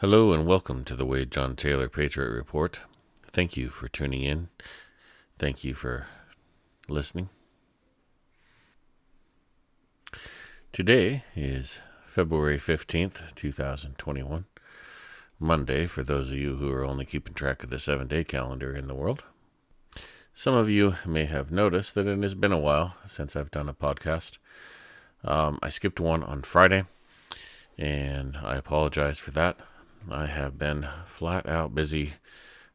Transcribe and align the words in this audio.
Hello 0.00 0.32
and 0.32 0.46
welcome 0.46 0.82
to 0.84 0.96
the 0.96 1.04
Wade 1.04 1.30
John 1.30 1.54
Taylor 1.54 1.86
Patriot 1.86 2.30
Report. 2.30 2.80
Thank 3.26 3.58
you 3.58 3.68
for 3.68 3.86
tuning 3.86 4.22
in. 4.22 4.48
Thank 5.38 5.62
you 5.62 5.74
for 5.74 6.06
listening. 6.88 7.28
Today 10.72 11.24
is 11.36 11.80
February 12.06 12.56
15th, 12.56 13.34
2021. 13.34 14.46
Monday, 15.38 15.84
for 15.84 16.02
those 16.02 16.30
of 16.30 16.38
you 16.38 16.56
who 16.56 16.72
are 16.72 16.86
only 16.86 17.04
keeping 17.04 17.34
track 17.34 17.62
of 17.62 17.68
the 17.68 17.78
seven 17.78 18.06
day 18.06 18.24
calendar 18.24 18.74
in 18.74 18.86
the 18.86 18.94
world. 18.94 19.24
Some 20.32 20.54
of 20.54 20.70
you 20.70 20.94
may 21.04 21.26
have 21.26 21.52
noticed 21.52 21.94
that 21.94 22.06
it 22.06 22.22
has 22.22 22.34
been 22.34 22.52
a 22.52 22.58
while 22.58 22.96
since 23.04 23.36
I've 23.36 23.50
done 23.50 23.68
a 23.68 23.74
podcast. 23.74 24.38
Um, 25.22 25.58
I 25.62 25.68
skipped 25.68 26.00
one 26.00 26.22
on 26.22 26.40
Friday, 26.40 26.84
and 27.76 28.38
I 28.42 28.56
apologize 28.56 29.18
for 29.18 29.32
that. 29.32 29.58
I 30.08 30.26
have 30.26 30.58
been 30.58 30.86
flat 31.04 31.48
out 31.48 31.74
busy 31.74 32.14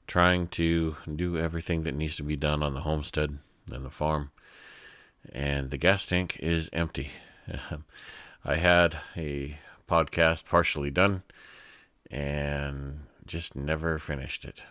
trying 0.07 0.47
to 0.47 0.97
do 1.15 1.37
everything 1.37 1.83
that 1.83 1.95
needs 1.95 2.15
to 2.17 2.23
be 2.23 2.35
done 2.35 2.61
on 2.61 2.73
the 2.73 2.81
homestead 2.81 3.39
and 3.71 3.85
the 3.85 3.89
farm, 3.89 4.31
and 5.31 5.71
the 5.71 5.77
gas 5.77 6.05
tank 6.05 6.37
is 6.39 6.69
empty. 6.71 7.11
I 8.45 8.55
had 8.57 8.99
a 9.17 9.57
podcast 9.89 10.45
partially 10.45 10.91
done 10.91 11.23
and 12.11 13.01
just 13.25 13.55
never 13.55 13.97
finished 13.97 14.45
it. 14.45 14.63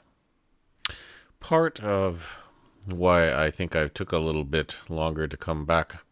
Part 1.41 1.81
of 1.81 2.39
why 2.87 3.33
I 3.33 3.51
think 3.51 3.75
I 3.75 3.89
took 3.89 4.13
a 4.13 4.19
little 4.19 4.45
bit 4.45 4.79
longer 4.89 5.27
to 5.27 5.37
come 5.37 5.65
back 5.65 6.05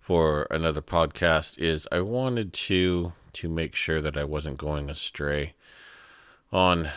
for 0.00 0.46
another 0.50 0.82
podcast 0.82 1.58
is 1.58 1.86
I 1.92 2.00
wanted 2.00 2.52
to 2.54 3.12
to 3.34 3.48
make 3.48 3.74
sure 3.74 4.00
that 4.00 4.16
I 4.16 4.24
wasn't 4.24 4.58
going 4.58 4.88
astray 4.88 5.54
on 6.54 6.88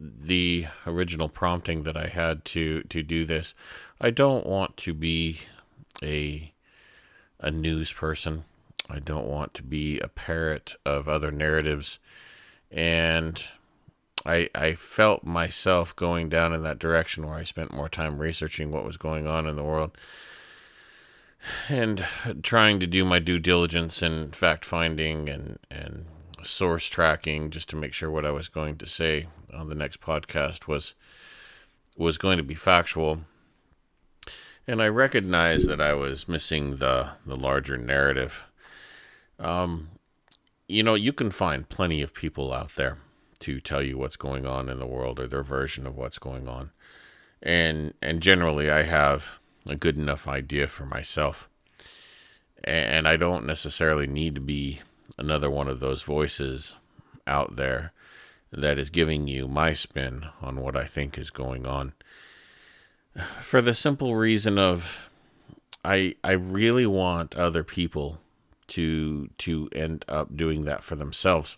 the 0.00 0.66
original 0.86 1.28
prompting 1.28 1.82
that 1.82 1.96
I 1.96 2.06
had 2.06 2.44
to 2.46 2.82
to 2.84 3.02
do 3.02 3.24
this. 3.24 3.54
I 4.00 4.10
don't 4.10 4.46
want 4.46 4.76
to 4.78 4.94
be 4.94 5.40
a 6.02 6.52
a 7.38 7.50
news 7.50 7.92
person. 7.92 8.44
I 8.88 8.98
don't 8.98 9.26
want 9.26 9.52
to 9.54 9.62
be 9.62 10.00
a 10.00 10.08
parrot 10.08 10.74
of 10.86 11.08
other 11.08 11.30
narratives. 11.30 11.98
And 12.70 13.42
I 14.24 14.48
I 14.54 14.72
felt 14.74 15.22
myself 15.22 15.94
going 15.94 16.30
down 16.30 16.54
in 16.54 16.62
that 16.62 16.78
direction 16.78 17.26
where 17.26 17.36
I 17.36 17.44
spent 17.44 17.74
more 17.74 17.90
time 17.90 18.18
researching 18.18 18.72
what 18.72 18.84
was 18.84 18.96
going 18.96 19.26
on 19.26 19.46
in 19.46 19.56
the 19.56 19.64
world 19.64 19.96
and 21.68 22.04
trying 22.42 22.80
to 22.80 22.86
do 22.86 23.04
my 23.04 23.18
due 23.18 23.38
diligence 23.38 24.02
and 24.02 24.34
fact 24.34 24.64
finding 24.64 25.28
and 25.28 25.58
and 25.70 26.06
source 26.42 26.86
tracking 26.86 27.50
just 27.50 27.68
to 27.70 27.76
make 27.76 27.92
sure 27.92 28.10
what 28.10 28.26
I 28.26 28.30
was 28.30 28.48
going 28.48 28.76
to 28.78 28.86
say 28.86 29.26
on 29.52 29.68
the 29.68 29.74
next 29.74 30.00
podcast 30.00 30.66
was 30.66 30.94
was 31.96 32.16
going 32.16 32.36
to 32.36 32.44
be 32.44 32.54
factual. 32.54 33.20
And 34.66 34.80
I 34.82 34.88
recognized 34.88 35.68
that 35.68 35.80
I 35.80 35.94
was 35.94 36.28
missing 36.28 36.76
the 36.76 37.10
the 37.26 37.36
larger 37.36 37.76
narrative. 37.76 38.46
Um, 39.38 39.88
you 40.66 40.82
know, 40.82 40.94
you 40.94 41.12
can 41.12 41.30
find 41.30 41.68
plenty 41.68 42.02
of 42.02 42.14
people 42.14 42.52
out 42.52 42.74
there 42.76 42.98
to 43.40 43.60
tell 43.60 43.82
you 43.82 43.96
what's 43.96 44.16
going 44.16 44.46
on 44.46 44.68
in 44.68 44.78
the 44.78 44.86
world 44.86 45.20
or 45.20 45.26
their 45.26 45.42
version 45.42 45.86
of 45.86 45.96
what's 45.96 46.18
going 46.18 46.48
on. 46.48 46.70
And 47.42 47.94
and 48.02 48.20
generally 48.20 48.70
I 48.70 48.82
have 48.82 49.38
a 49.66 49.76
good 49.76 49.96
enough 49.96 50.26
idea 50.26 50.66
for 50.66 50.84
myself. 50.84 51.48
And 52.64 53.06
I 53.06 53.16
don't 53.16 53.46
necessarily 53.46 54.06
need 54.06 54.34
to 54.34 54.40
be 54.40 54.80
another 55.16 55.50
one 55.50 55.68
of 55.68 55.80
those 55.80 56.02
voices 56.02 56.76
out 57.26 57.56
there 57.56 57.92
that 58.50 58.78
is 58.78 58.90
giving 58.90 59.28
you 59.28 59.46
my 59.46 59.72
spin 59.72 60.26
on 60.40 60.60
what 60.60 60.76
I 60.76 60.84
think 60.84 61.18
is 61.18 61.30
going 61.30 61.66
on. 61.66 61.92
For 63.40 63.60
the 63.60 63.74
simple 63.74 64.16
reason 64.16 64.58
of 64.58 65.10
I 65.84 66.14
I 66.22 66.32
really 66.32 66.86
want 66.86 67.34
other 67.34 67.64
people 67.64 68.20
to 68.68 69.28
to 69.38 69.68
end 69.74 70.04
up 70.08 70.36
doing 70.36 70.64
that 70.64 70.84
for 70.84 70.96
themselves. 70.96 71.56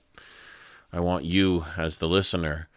I 0.93 1.01
want 1.01 1.25
you 1.25 1.67
as 1.77 1.97
the 1.97 2.09
listener 2.09 2.69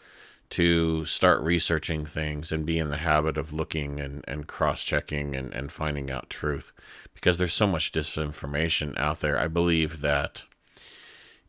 to 0.52 1.04
start 1.06 1.42
researching 1.42 2.06
things 2.06 2.52
and 2.52 2.66
be 2.66 2.78
in 2.78 2.90
the 2.90 2.98
habit 2.98 3.40
of 3.40 3.52
looking 3.52 4.00
and, 4.00 4.24
and 4.28 4.46
cross 4.46 4.84
checking 4.84 5.36
and, 5.36 5.52
and 5.52 5.72
finding 5.72 6.12
out 6.12 6.30
truth 6.30 6.72
because 7.16 7.40
there's 7.40 7.56
so 7.56 7.66
much 7.66 7.92
disinformation 7.92 8.96
out 9.00 9.22
there. 9.22 9.40
I 9.40 9.48
believe 9.48 10.02
that 10.02 10.44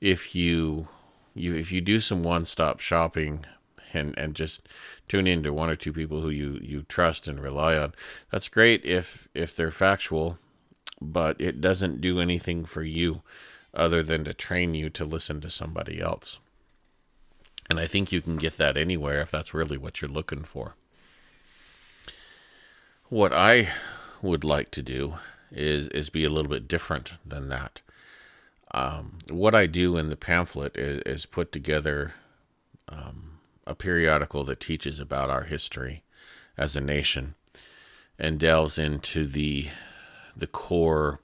if 0.00 0.34
you 0.34 0.88
you 1.34 1.54
if 1.54 1.72
you 1.72 1.80
do 1.80 2.00
some 2.00 2.22
one 2.22 2.44
stop 2.44 2.80
shopping 2.80 3.44
and 3.92 4.16
and 4.18 4.34
just 4.34 4.68
tune 5.08 5.26
in 5.26 5.42
to 5.42 5.52
one 5.52 5.70
or 5.70 5.76
two 5.76 5.92
people 5.92 6.20
who 6.20 6.30
you 6.30 6.58
you 6.62 6.82
trust 6.88 7.28
and 7.28 7.40
rely 7.40 7.76
on, 7.76 7.92
that's 8.30 8.48
great 8.48 8.84
if 8.84 9.28
if 9.34 9.54
they're 9.54 9.70
factual, 9.70 10.38
but 11.00 11.40
it 11.40 11.60
doesn't 11.60 12.00
do 12.00 12.20
anything 12.20 12.64
for 12.64 12.82
you 12.82 13.22
other 13.72 14.02
than 14.02 14.24
to 14.24 14.34
train 14.34 14.74
you 14.74 14.88
to 14.90 15.04
listen 15.04 15.40
to 15.40 15.50
somebody 15.50 16.00
else. 16.00 16.38
And 17.68 17.80
I 17.80 17.86
think 17.86 18.12
you 18.12 18.20
can 18.20 18.36
get 18.36 18.56
that 18.58 18.76
anywhere 18.76 19.20
if 19.20 19.30
that's 19.30 19.54
really 19.54 19.78
what 19.78 20.00
you're 20.00 20.10
looking 20.10 20.44
for. 20.44 20.74
What 23.08 23.32
I 23.32 23.70
would 24.22 24.44
like 24.44 24.70
to 24.72 24.82
do 24.82 25.14
is 25.50 25.88
is 25.88 26.10
be 26.10 26.24
a 26.24 26.30
little 26.30 26.50
bit 26.50 26.68
different 26.68 27.14
than 27.24 27.48
that. 27.48 27.80
Um, 28.74 29.18
what 29.30 29.54
I 29.54 29.66
do 29.66 29.96
in 29.96 30.08
the 30.08 30.16
pamphlet 30.16 30.76
is, 30.76 31.00
is 31.06 31.26
put 31.26 31.52
together 31.52 32.14
um, 32.88 33.38
a 33.64 33.74
periodical 33.74 34.42
that 34.44 34.58
teaches 34.58 34.98
about 34.98 35.30
our 35.30 35.44
history 35.44 36.02
as 36.58 36.74
a 36.74 36.80
nation 36.80 37.36
and 38.18 38.38
delves 38.38 38.76
into 38.76 39.26
the 39.26 39.68
the 40.36 40.48
core 40.48 41.20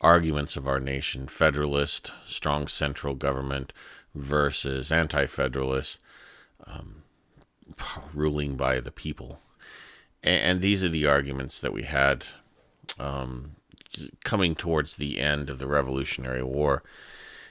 arguments 0.00 0.56
of 0.56 0.66
our 0.66 0.80
nation 0.80 1.28
federalist 1.28 2.10
strong 2.24 2.66
central 2.66 3.14
government 3.14 3.74
versus 4.14 4.90
anti-federalist 4.90 5.98
um, 6.66 7.02
ruling 8.14 8.56
by 8.56 8.80
the 8.80 8.90
people. 8.90 9.40
And, 10.22 10.62
these 10.62 10.82
are 10.82 10.88
the 10.88 11.06
arguments 11.06 11.60
that 11.60 11.72
we 11.72 11.82
had 11.82 12.26
um, 12.98 13.56
coming 14.24 14.54
towards 14.54 14.96
the 14.96 15.20
end 15.20 15.50
of 15.50 15.58
the 15.58 15.66
Revolutionary 15.66 16.42
War. 16.42 16.82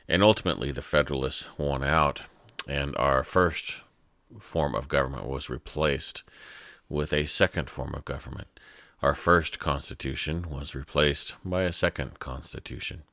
And 0.07 0.23
ultimately, 0.23 0.71
the 0.71 0.81
Federalists 0.81 1.47
won 1.57 1.83
out, 1.83 2.21
and 2.67 2.95
our 2.97 3.23
first 3.23 3.81
form 4.39 4.75
of 4.75 4.87
government 4.87 5.27
was 5.27 5.49
replaced 5.49 6.23
with 6.89 7.11
a 7.11 7.25
second 7.25 7.69
form 7.69 7.93
of 7.95 8.05
government. 8.05 8.47
Our 9.01 9.15
first 9.15 9.59
constitution 9.59 10.49
was 10.49 10.75
replaced 10.75 11.35
by 11.43 11.63
a 11.63 11.71
second 11.71 12.19
constitution. 12.19 13.03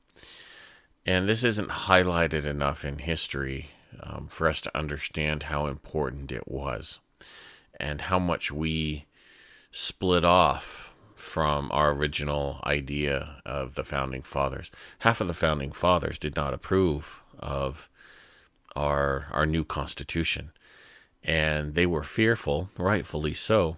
And 1.05 1.27
this 1.27 1.43
isn't 1.43 1.69
highlighted 1.69 2.45
enough 2.45 2.85
in 2.85 2.99
history 2.99 3.71
um, 4.01 4.27
for 4.27 4.47
us 4.47 4.61
to 4.61 4.77
understand 4.77 5.43
how 5.43 5.67
important 5.67 6.31
it 6.31 6.47
was 6.47 6.99
and 7.79 8.01
how 8.01 8.19
much 8.19 8.51
we 8.51 9.05
split 9.71 10.23
off 10.23 10.92
from 11.23 11.71
our 11.71 11.91
original 11.91 12.59
idea 12.65 13.41
of 13.45 13.75
the 13.75 13.83
founding 13.83 14.21
fathers. 14.21 14.69
Half 14.99 15.21
of 15.21 15.27
the 15.27 15.33
founding 15.33 15.71
fathers 15.71 16.19
did 16.19 16.35
not 16.35 16.53
approve 16.53 17.23
of 17.39 17.89
our 18.75 19.27
our 19.31 19.45
new 19.45 19.63
constitution, 19.63 20.51
and 21.23 21.75
they 21.75 21.85
were 21.85 22.03
fearful, 22.03 22.69
rightfully 22.77 23.33
so. 23.33 23.77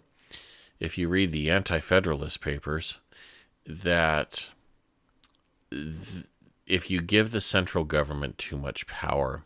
If 0.80 0.98
you 0.98 1.08
read 1.08 1.32
the 1.32 1.52
anti-federalist 1.52 2.42
papers, 2.42 3.00
that 3.66 4.50
th- 5.70 6.26
if 6.66 6.90
you 6.90 7.00
give 7.00 7.30
the 7.30 7.42
central 7.42 7.84
government 7.84 8.38
too 8.40 8.58
much 8.58 8.88
power, 8.88 9.44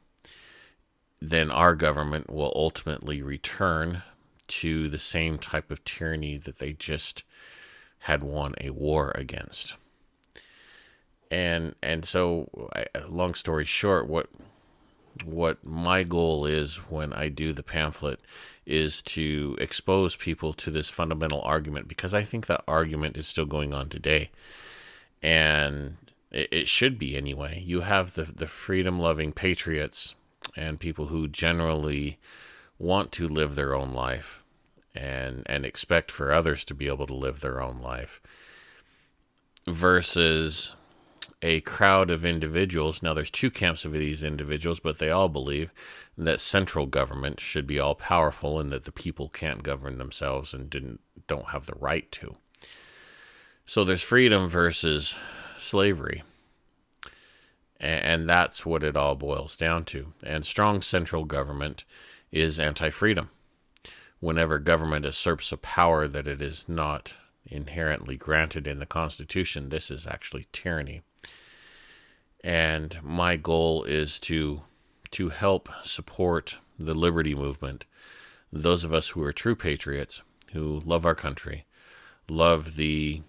then 1.21 1.51
our 1.51 1.75
government 1.75 2.29
will 2.29 2.53
ultimately 2.55 3.21
return 3.21 4.03
to 4.47 4.87
the 4.87 4.99
same 4.99 5.37
type 5.37 5.69
of 5.69 5.83
tyranny 5.83 6.37
that 6.37 6.59
they 6.59 6.71
just 6.73 7.23
had 7.99 8.23
won 8.23 8.55
a 8.61 8.69
war 8.69 9.11
against. 9.15 9.75
And 11.31 11.75
and 11.83 12.05
so, 12.05 12.69
I, 12.73 12.85
long 13.07 13.35
story 13.35 13.65
short, 13.65 14.07
what 14.07 14.29
what 15.23 15.63
my 15.63 16.03
goal 16.03 16.45
is 16.45 16.77
when 16.89 17.13
I 17.13 17.29
do 17.29 17.51
the 17.51 17.63
pamphlet 17.63 18.19
is 18.65 19.01
to 19.01 19.57
expose 19.59 20.15
people 20.15 20.53
to 20.53 20.71
this 20.71 20.89
fundamental 20.89 21.41
argument 21.41 21.87
because 21.87 22.13
I 22.13 22.23
think 22.23 22.45
that 22.45 22.63
argument 22.67 23.17
is 23.17 23.27
still 23.27 23.45
going 23.45 23.73
on 23.73 23.89
today, 23.89 24.31
and 25.21 25.97
it, 26.31 26.47
it 26.51 26.67
should 26.67 26.97
be 26.97 27.15
anyway. 27.15 27.61
You 27.65 27.81
have 27.81 28.15
the 28.15 28.23
the 28.23 28.47
freedom 28.47 28.99
loving 28.99 29.31
patriots 29.31 30.15
and 30.55 30.79
people 30.79 31.07
who 31.07 31.27
generally 31.27 32.17
want 32.79 33.11
to 33.11 33.27
live 33.27 33.55
their 33.55 33.75
own 33.75 33.93
life 33.93 34.43
and 34.99 35.43
and 35.45 35.65
expect 35.65 36.11
for 36.11 36.31
others 36.31 36.65
to 36.65 36.73
be 36.73 36.87
able 36.87 37.07
to 37.07 37.15
live 37.15 37.39
their 37.39 37.61
own 37.61 37.79
life 37.81 38.21
versus 39.65 40.75
a 41.41 41.61
crowd 41.61 42.11
of 42.11 42.25
individuals. 42.25 43.01
Now, 43.01 43.13
there's 43.13 43.31
two 43.31 43.49
camps 43.49 43.85
of 43.85 43.93
these 43.93 44.23
individuals, 44.23 44.81
but 44.81 44.99
they 44.99 45.09
all 45.09 45.29
believe 45.29 45.71
that 46.17 46.41
central 46.41 46.85
government 46.85 47.39
should 47.39 47.65
be 47.65 47.79
all 47.79 47.95
powerful 47.95 48.59
and 48.59 48.71
that 48.73 48.83
the 48.83 48.91
people 48.91 49.29
can't 49.29 49.63
govern 49.63 49.97
themselves 49.99 50.53
and 50.53 50.69
didn't, 50.69 50.99
don't 51.27 51.49
have 51.49 51.65
the 51.65 51.77
right 51.79 52.11
to. 52.11 52.35
So 53.65 53.85
there's 53.85 54.01
freedom 54.01 54.49
versus 54.49 55.15
slavery. 55.57 56.23
And 57.79 58.27
that's 58.27 58.65
what 58.65 58.83
it 58.83 58.97
all 58.97 59.15
boils 59.15 59.55
down 59.55 59.85
to. 59.85 60.11
And 60.21 60.43
strong 60.43 60.81
central 60.81 61.23
government 61.23 61.85
is 62.31 62.59
anti 62.59 62.89
freedom. 62.89 63.29
Whenever 64.19 64.59
government 64.59 65.05
usurps 65.05 65.51
a 65.51 65.57
power 65.57 66.07
that 66.07 66.27
it 66.27 66.41
is 66.41 66.67
not 66.67 67.13
inherently 67.45 68.17
granted 68.17 68.67
in 68.67 68.79
the 68.79 68.85
Constitution, 68.85 69.69
this 69.69 69.89
is 69.89 70.05
actually 70.05 70.47
tyranny. 70.51 71.01
And 72.43 72.99
my 73.01 73.37
goal 73.37 73.83
is 73.83 74.19
to 74.21 74.61
to 75.11 75.29
help 75.29 75.69
support 75.83 76.57
the 76.77 76.93
liberty 76.93 77.33
movement. 77.33 77.85
Those 78.51 78.83
of 78.83 78.93
us 78.93 79.09
who 79.09 79.23
are 79.23 79.33
true 79.33 79.55
patriots, 79.55 80.21
who 80.53 80.81
love 80.85 81.05
our 81.05 81.15
country, 81.15 81.65
love 82.29 82.75
the 82.75 83.23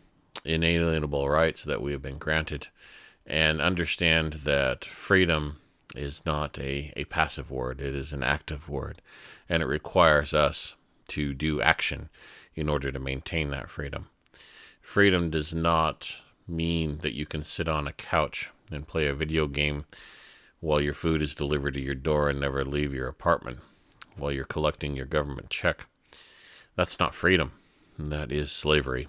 inalienable 0.45 1.29
rights 1.29 1.65
that 1.65 1.81
we 1.81 1.93
have 1.93 2.03
been 2.03 2.19
granted, 2.19 2.69
and 3.27 3.61
understand 3.61 4.35
that 4.45 4.85
freedom 4.85 5.59
is 5.97 6.25
not 6.27 6.59
a, 6.59 6.93
a 6.97 7.05
passive 7.05 7.51
word, 7.51 7.81
it 7.81 7.95
is 7.95 8.13
an 8.13 8.23
active 8.23 8.69
word, 8.69 9.01
and 9.49 9.63
it 9.63 9.67
requires 9.67 10.35
us 10.35 10.77
to 11.11 11.35
do 11.35 11.61
action 11.61 12.09
in 12.55 12.69
order 12.69 12.91
to 12.91 12.99
maintain 12.99 13.51
that 13.51 13.71
freedom. 13.71 14.09
Freedom 14.81 15.31
does 15.31 15.55
not 15.55 16.21
mean 16.49 16.99
that 16.99 17.15
you 17.15 17.27
can 17.27 17.43
sit 17.43 17.69
on 17.69 17.87
a 17.87 17.93
couch 17.93 18.51
and 18.71 18.89
play 18.89 19.07
a 19.07 19.15
video 19.15 19.47
game 19.47 19.85
while 20.61 20.81
your 20.81 20.95
food 20.95 21.23
is 21.23 21.35
delivered 21.35 21.75
to 21.75 21.81
your 21.81 21.95
door 21.95 22.29
and 22.29 22.41
never 22.41 22.65
leave 22.65 22.93
your 22.93 23.09
apartment 23.09 23.59
while 24.17 24.33
you're 24.33 24.45
collecting 24.45 24.97
your 24.97 25.07
government 25.07 25.51
check. 25.51 25.87
That's 26.77 26.99
not 26.99 27.15
freedom. 27.15 27.53
That 27.99 28.31
is 28.33 28.53
slavery. 28.53 29.09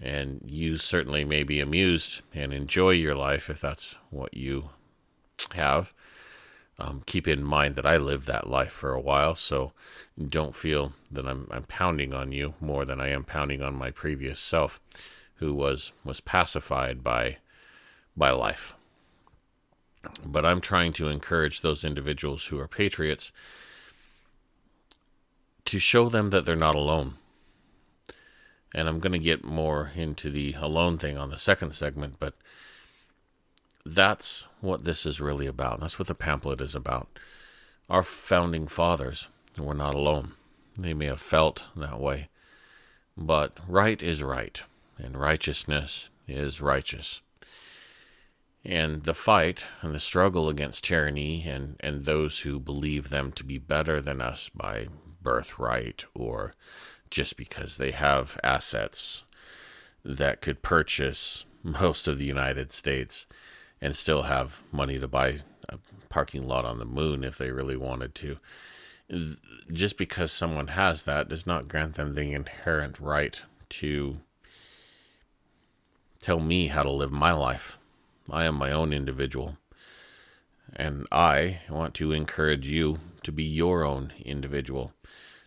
And 0.00 0.42
you 0.46 0.78
certainly 0.78 1.24
may 1.24 1.42
be 1.42 1.60
amused 1.60 2.22
and 2.32 2.52
enjoy 2.52 2.90
your 2.90 3.14
life 3.14 3.50
if 3.50 3.60
that's 3.60 3.96
what 4.10 4.34
you 4.34 4.70
have. 5.52 5.92
Um, 6.82 7.02
keep 7.06 7.28
in 7.28 7.44
mind 7.44 7.76
that 7.76 7.86
I 7.86 7.96
lived 7.96 8.26
that 8.26 8.50
life 8.50 8.72
for 8.72 8.92
a 8.92 9.00
while, 9.00 9.36
so 9.36 9.72
don't 10.20 10.56
feel 10.56 10.94
that 11.12 11.26
I'm, 11.26 11.46
I'm 11.52 11.62
pounding 11.62 12.12
on 12.12 12.32
you 12.32 12.54
more 12.60 12.84
than 12.84 13.00
I 13.00 13.08
am 13.10 13.22
pounding 13.22 13.62
on 13.62 13.74
my 13.76 13.92
previous 13.92 14.40
self, 14.40 14.80
who 15.36 15.54
was 15.54 15.92
was 16.04 16.18
pacified 16.18 17.04
by 17.04 17.38
by 18.16 18.30
life. 18.30 18.74
But 20.24 20.44
I'm 20.44 20.60
trying 20.60 20.92
to 20.94 21.08
encourage 21.08 21.60
those 21.60 21.84
individuals 21.84 22.46
who 22.46 22.58
are 22.58 22.66
patriots 22.66 23.30
to 25.66 25.78
show 25.78 26.08
them 26.08 26.30
that 26.30 26.44
they're 26.44 26.56
not 26.56 26.74
alone 26.74 27.14
and 28.74 28.88
I'm 28.88 29.00
going 29.00 29.12
to 29.12 29.18
get 29.18 29.44
more 29.44 29.92
into 29.94 30.30
the 30.30 30.54
alone 30.54 30.98
thing 30.98 31.18
on 31.18 31.30
the 31.30 31.38
second 31.38 31.72
segment, 31.72 32.16
but 32.18 32.34
that's 33.84 34.46
what 34.60 34.84
this 34.84 35.04
is 35.06 35.20
really 35.20 35.46
about. 35.46 35.80
That's 35.80 35.98
what 35.98 36.08
the 36.08 36.14
pamphlet 36.14 36.60
is 36.60 36.74
about. 36.74 37.08
Our 37.90 38.02
founding 38.02 38.66
fathers 38.68 39.28
were 39.58 39.74
not 39.74 39.94
alone. 39.94 40.32
They 40.78 40.94
may 40.94 41.06
have 41.06 41.20
felt 41.20 41.64
that 41.76 42.00
way, 42.00 42.28
but 43.16 43.58
right 43.68 44.02
is 44.02 44.22
right, 44.22 44.62
and 44.96 45.20
righteousness 45.20 46.08
is 46.26 46.60
righteous. 46.60 47.20
And 48.64 49.02
the 49.02 49.14
fight 49.14 49.66
and 49.82 49.92
the 49.92 50.00
struggle 50.00 50.48
against 50.48 50.84
tyranny 50.84 51.46
and, 51.46 51.76
and 51.80 52.04
those 52.04 52.40
who 52.40 52.60
believe 52.60 53.10
them 53.10 53.32
to 53.32 53.44
be 53.44 53.58
better 53.58 54.00
than 54.00 54.20
us 54.20 54.48
by 54.54 54.86
birthright 55.20 56.04
or 56.14 56.54
just 57.10 57.36
because 57.36 57.76
they 57.76 57.90
have 57.90 58.38
assets 58.42 59.24
that 60.04 60.40
could 60.40 60.62
purchase 60.62 61.44
most 61.62 62.08
of 62.08 62.18
the 62.18 62.24
United 62.24 62.72
States 62.72 63.26
and 63.82 63.96
still 63.96 64.22
have 64.22 64.62
money 64.70 64.98
to 64.98 65.08
buy 65.08 65.40
a 65.68 65.76
parking 66.08 66.46
lot 66.46 66.64
on 66.64 66.78
the 66.78 66.84
moon 66.84 67.24
if 67.24 67.36
they 67.36 67.50
really 67.50 67.76
wanted 67.76 68.14
to. 68.14 68.38
Just 69.70 69.98
because 69.98 70.30
someone 70.30 70.68
has 70.68 71.02
that 71.02 71.28
does 71.28 71.46
not 71.46 71.68
grant 71.68 71.96
them 71.96 72.14
the 72.14 72.32
inherent 72.32 72.98
right 73.00 73.42
to 73.68 74.18
tell 76.20 76.38
me 76.38 76.68
how 76.68 76.84
to 76.84 76.90
live 76.90 77.10
my 77.10 77.32
life. 77.32 77.76
I 78.30 78.44
am 78.44 78.54
my 78.54 78.70
own 78.70 78.92
individual. 78.92 79.58
And 80.74 81.06
I 81.10 81.60
want 81.68 81.92
to 81.94 82.12
encourage 82.12 82.68
you 82.68 83.00
to 83.24 83.32
be 83.32 83.42
your 83.42 83.82
own 83.82 84.12
individual 84.24 84.92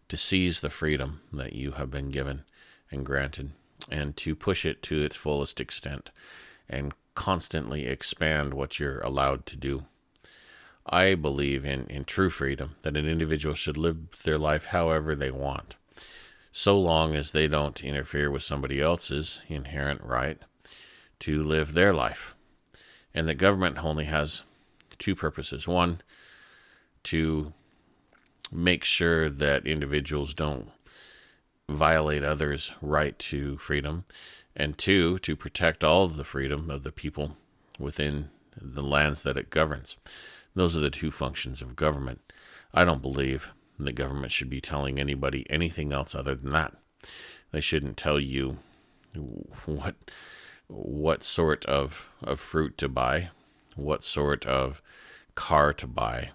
to 0.10 0.18
seize 0.18 0.60
the 0.60 0.70
freedom 0.70 1.22
that 1.32 1.54
you 1.54 1.72
have 1.72 1.90
been 1.90 2.10
given 2.10 2.44
and 2.92 3.06
granted 3.06 3.54
and 3.90 4.16
to 4.18 4.36
push 4.36 4.66
it 4.66 4.84
to 4.84 5.02
its 5.02 5.16
fullest 5.16 5.60
extent 5.60 6.12
and 6.70 6.94
constantly 7.16 7.86
expand 7.88 8.54
what 8.54 8.80
you're 8.80 9.00
allowed 9.00 9.46
to 9.48 9.58
do. 9.58 9.86
I 10.86 11.16
believe 11.16 11.66
in, 11.66 11.88
in 11.88 12.06
true 12.06 12.30
freedom, 12.30 12.76
that 12.84 12.96
an 12.96 13.08
individual 13.08 13.56
should 13.56 13.78
live 13.78 14.24
their 14.24 14.38
life 14.38 14.66
however 14.66 15.16
they 15.16 15.32
want, 15.32 15.76
so 16.52 16.80
long 16.80 17.16
as 17.16 17.32
they 17.32 17.48
don't 17.48 17.84
interfere 17.84 18.30
with 18.30 18.44
somebody 18.44 18.80
else's 18.80 19.42
inherent 19.48 20.02
right 20.04 20.38
to 21.20 21.42
live 21.42 21.74
their 21.74 21.94
life. 21.94 22.36
And 23.14 23.28
that 23.28 23.36
government 23.36 23.84
only 23.84 24.06
has 24.06 24.44
two 25.00 25.16
purposes. 25.16 25.68
One, 25.68 26.02
to 27.06 27.54
make 28.52 28.84
sure 28.84 29.30
that 29.30 29.66
individuals 29.66 30.34
don't 30.34 30.70
violate 31.68 32.24
others' 32.24 32.74
right 32.82 33.18
to 33.18 33.58
freedom, 33.58 34.06
and 34.56 34.78
two, 34.78 35.18
to 35.20 35.36
protect 35.36 35.84
all 35.84 36.08
the 36.08 36.24
freedom 36.24 36.70
of 36.70 36.84
the 36.84 36.92
people 36.92 37.38
within 37.78 38.30
the 38.60 38.84
lands 38.84 39.24
that 39.24 39.38
it 39.38 39.50
governs. 39.50 39.98
Those 40.56 40.78
are 40.78 40.82
the 40.82 40.90
two 40.90 41.12
functions 41.12 41.62
of 41.62 41.76
government. 41.76 42.22
I 42.74 42.86
don't 42.86 43.02
believe 43.02 43.50
the 43.78 43.92
government 43.92 44.32
should 44.32 44.50
be 44.50 44.62
telling 44.62 45.00
anybody 45.00 45.46
anything 45.50 45.92
else 45.92 46.16
other 46.16 46.36
than 46.36 46.52
that. 46.52 46.74
They 47.52 47.62
shouldn't 47.62 47.98
tell 47.98 48.20
you 48.20 48.58
what 49.66 49.96
what 50.68 51.24
sort 51.24 51.66
of, 51.66 52.10
of 52.24 52.40
fruit 52.40 52.78
to 52.80 52.90
buy, 52.90 53.30
what 53.76 54.04
sort 54.04 54.46
of 54.46 54.82
car 55.36 55.74
to 55.74 55.88
buy, 55.88 56.32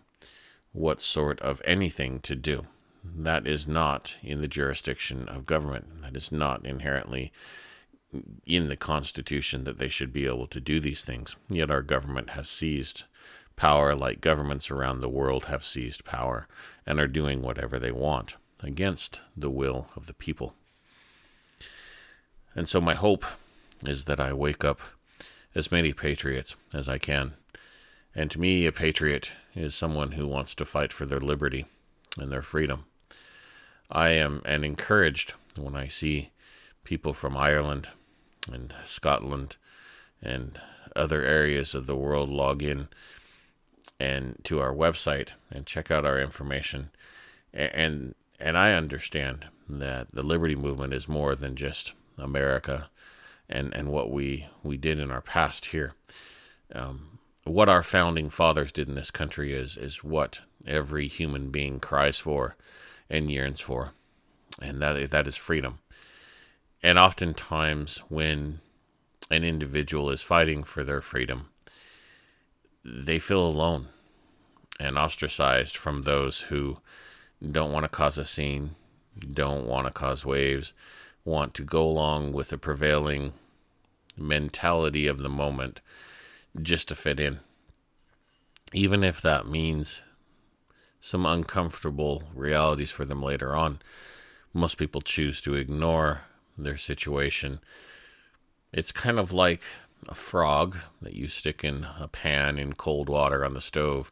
what 0.73 1.01
sort 1.01 1.41
of 1.41 1.61
anything 1.65 2.21
to 2.21 2.37
do. 2.37 2.67
That 3.03 3.47
is 3.47 3.67
not 3.67 4.19
in 4.23 4.41
the 4.41 4.49
jurisdiction 4.49 5.29
of 5.29 5.47
government. 5.47 6.03
That 6.03 6.17
is 6.17 6.31
not 6.31 6.65
inherently 6.65 7.33
in 8.47 8.69
the 8.69 8.77
Constitution 8.77 9.65
that 9.65 9.79
they 9.79 9.89
should 9.89 10.13
be 10.13 10.27
able 10.27 10.47
to 10.49 10.61
do 10.61 10.81
these 10.81 11.03
things. 11.03 11.37
Yet 11.49 11.71
our 11.71 11.83
government 11.83 12.31
has 12.31 12.49
seized 12.49 13.05
power 13.57 13.95
like 13.95 14.21
governments 14.21 14.71
around 14.71 15.01
the 15.01 15.09
world 15.09 15.47
have 15.47 15.65
seized 15.65 16.05
power 16.05 16.49
and 16.87 16.99
are 16.99 17.07
doing 17.07 17.43
whatever 17.43 17.79
they 17.79 17.93
want 17.93 18.35
against 18.63 19.21
the 19.37 19.51
will 19.51 19.89
of 19.97 20.07
the 20.07 20.15
people. 20.15 20.55
And 22.55 22.69
so 22.69 22.81
my 22.81 22.95
hope 22.95 23.25
is 23.87 24.07
that 24.07 24.21
I 24.21 24.33
wake 24.33 24.65
up 24.65 24.81
as 25.55 25.71
many 25.71 25.93
patriots 25.93 26.57
as 26.73 26.89
I 26.89 26.99
can 26.99 27.35
and 28.15 28.31
to 28.33 28.41
me, 28.41 28.67
a 28.67 28.73
patriot 28.73 29.33
is 29.55 29.75
someone 29.75 30.13
who 30.13 30.27
wants 30.27 30.55
to 30.57 30.65
fight 30.65 30.93
for 30.93 31.07
their 31.07 31.21
liberty 31.21 31.67
and 32.19 32.33
their 32.33 32.43
freedom. 32.43 32.87
I 33.91 34.11
am 34.11 34.43
and 34.45 34.65
encouraged 34.65 35.35
when 35.57 35.77
I 35.77 35.89
see 35.89 36.31
people 36.85 37.13
from 37.13 37.37
Ireland 37.37 37.89
and 38.51 38.75
Scotland 38.85 39.57
and 40.23 40.61
other 40.95 41.25
areas 41.25 41.75
of 41.75 41.87
the 41.87 41.97
world 41.97 42.31
log 42.31 42.63
in 42.63 42.89
and 43.99 44.39
to 44.45 44.61
our 44.61 44.75
website 44.75 45.33
and 45.51 45.67
check 45.67 45.91
out 45.91 46.05
our 46.05 46.21
information 46.21 46.91
and 47.53 48.15
and 48.39 48.57
I 48.57 48.73
understand 48.73 49.47
that 49.69 50.09
the 50.13 50.23
liberty 50.23 50.57
movement 50.57 50.95
is 50.95 51.07
more 51.07 51.35
than 51.35 51.55
just 51.57 51.93
America 52.19 52.89
and 53.49 53.75
and 53.75 53.89
what 53.89 54.11
we 54.11 54.47
we 54.63 54.77
did 54.77 54.99
in 54.99 55.11
our 55.11 55.21
past 55.21 55.67
here 55.67 55.95
um, 56.75 57.19
what 57.45 57.69
our 57.69 57.83
founding 57.83 58.31
fathers 58.31 58.73
did 58.73 58.89
in 58.89 58.95
this 58.95 59.11
country 59.11 59.53
is 59.55 59.77
is 59.77 60.05
what 60.05 60.41
every 60.67 61.09
human 61.09 61.51
being 61.51 61.81
cries 61.81 62.19
for 62.19 62.57
and 63.09 63.31
yearns 63.31 63.61
for, 63.61 63.93
and 64.61 64.81
that 64.83 65.11
that 65.11 65.27
is 65.27 65.37
freedom. 65.37 65.79
And 66.83 66.99
oftentimes, 66.99 67.99
when 68.09 68.61
an 69.31 69.45
individual 69.45 70.11
is 70.11 70.23
fighting 70.23 70.65
for 70.65 70.83
their 70.83 71.01
freedom, 71.01 71.49
they 72.85 73.19
feel 73.19 73.47
alone 73.47 73.89
and 74.79 74.97
ostracized 74.97 75.77
from 75.77 76.03
those 76.03 76.43
who 76.43 76.79
don't 77.41 77.73
want 77.73 77.85
to 77.85 77.89
cause 77.89 78.17
a 78.17 78.25
scene, 78.25 78.77
don't 79.33 79.67
want 79.67 79.87
to 79.87 79.93
cause 79.93 80.25
waves, 80.25 80.73
want 81.25 81.53
to 81.55 81.63
go 81.63 81.83
along 81.83 82.33
with 82.33 82.49
the 82.49 82.59
prevailing 82.59 83.35
mentality 84.17 85.07
of 85.07 85.19
the 85.19 85.29
moment 85.29 85.81
just 86.61 86.89
to 86.89 86.95
fit 86.95 87.21
in. 87.21 87.41
Even 88.73 89.05
if 89.05 89.21
that 89.21 89.47
means 89.47 90.01
some 91.01 91.27
uncomfortable 91.27 92.25
realities 92.35 92.91
for 92.91 93.05
them 93.05 93.23
later 93.23 93.55
on, 93.55 93.81
most 94.55 94.77
people 94.77 95.01
choose 95.01 95.41
to 95.41 95.55
ignore 95.55 96.23
their 96.57 96.77
situation. 96.77 97.61
It's 98.73 98.93
kind 98.93 99.19
of 99.19 99.33
like 99.33 99.63
a 100.09 100.15
frog 100.15 100.77
that 101.03 101.15
you 101.15 101.29
stick 101.29 101.65
in 101.65 101.87
a 101.99 102.09
pan 102.09 102.59
in 102.59 102.75
cold 102.75 103.09
water 103.09 103.45
on 103.45 103.55
the 103.55 103.61
stove 103.61 104.11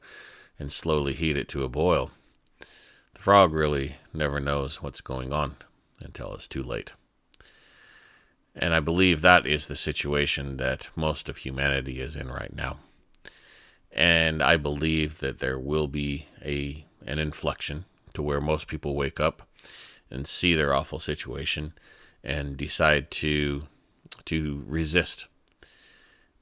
and 0.59 0.73
slowly 0.73 1.14
heat 1.14 1.37
it 1.37 1.49
to 1.49 1.64
a 1.64 1.68
boil. 1.68 2.11
The 3.14 3.21
frog 3.21 3.52
really 3.52 3.97
never 4.12 4.40
knows 4.40 4.83
what's 4.83 5.00
going 5.00 5.33
on 5.33 5.57
until 6.02 6.35
it's 6.35 6.49
too 6.49 6.62
late. 6.62 6.92
And 8.54 8.75
I 8.75 8.80
believe 8.80 9.21
that 9.21 9.47
is 9.47 9.66
the 9.66 9.76
situation 9.76 10.57
that 10.57 10.90
most 10.97 11.28
of 11.28 11.38
humanity 11.38 12.00
is 12.00 12.16
in 12.16 12.28
right 12.28 12.54
now. 12.54 12.78
And 13.92 14.42
I 14.42 14.57
believe 14.57 15.21
that 15.21 15.38
there 15.38 15.59
will 15.59 15.88
be 15.88 16.26
a 16.45 16.85
an 17.07 17.18
inflection 17.18 17.85
to 18.14 18.23
where 18.23 18.40
most 18.40 18.66
people 18.66 18.95
wake 18.95 19.18
up 19.18 19.49
and 20.11 20.26
see 20.26 20.54
their 20.54 20.75
awful 20.75 20.99
situation 20.99 21.73
and 22.22 22.56
decide 22.56 23.10
to 23.10 23.66
to 24.25 24.62
resist. 24.66 25.26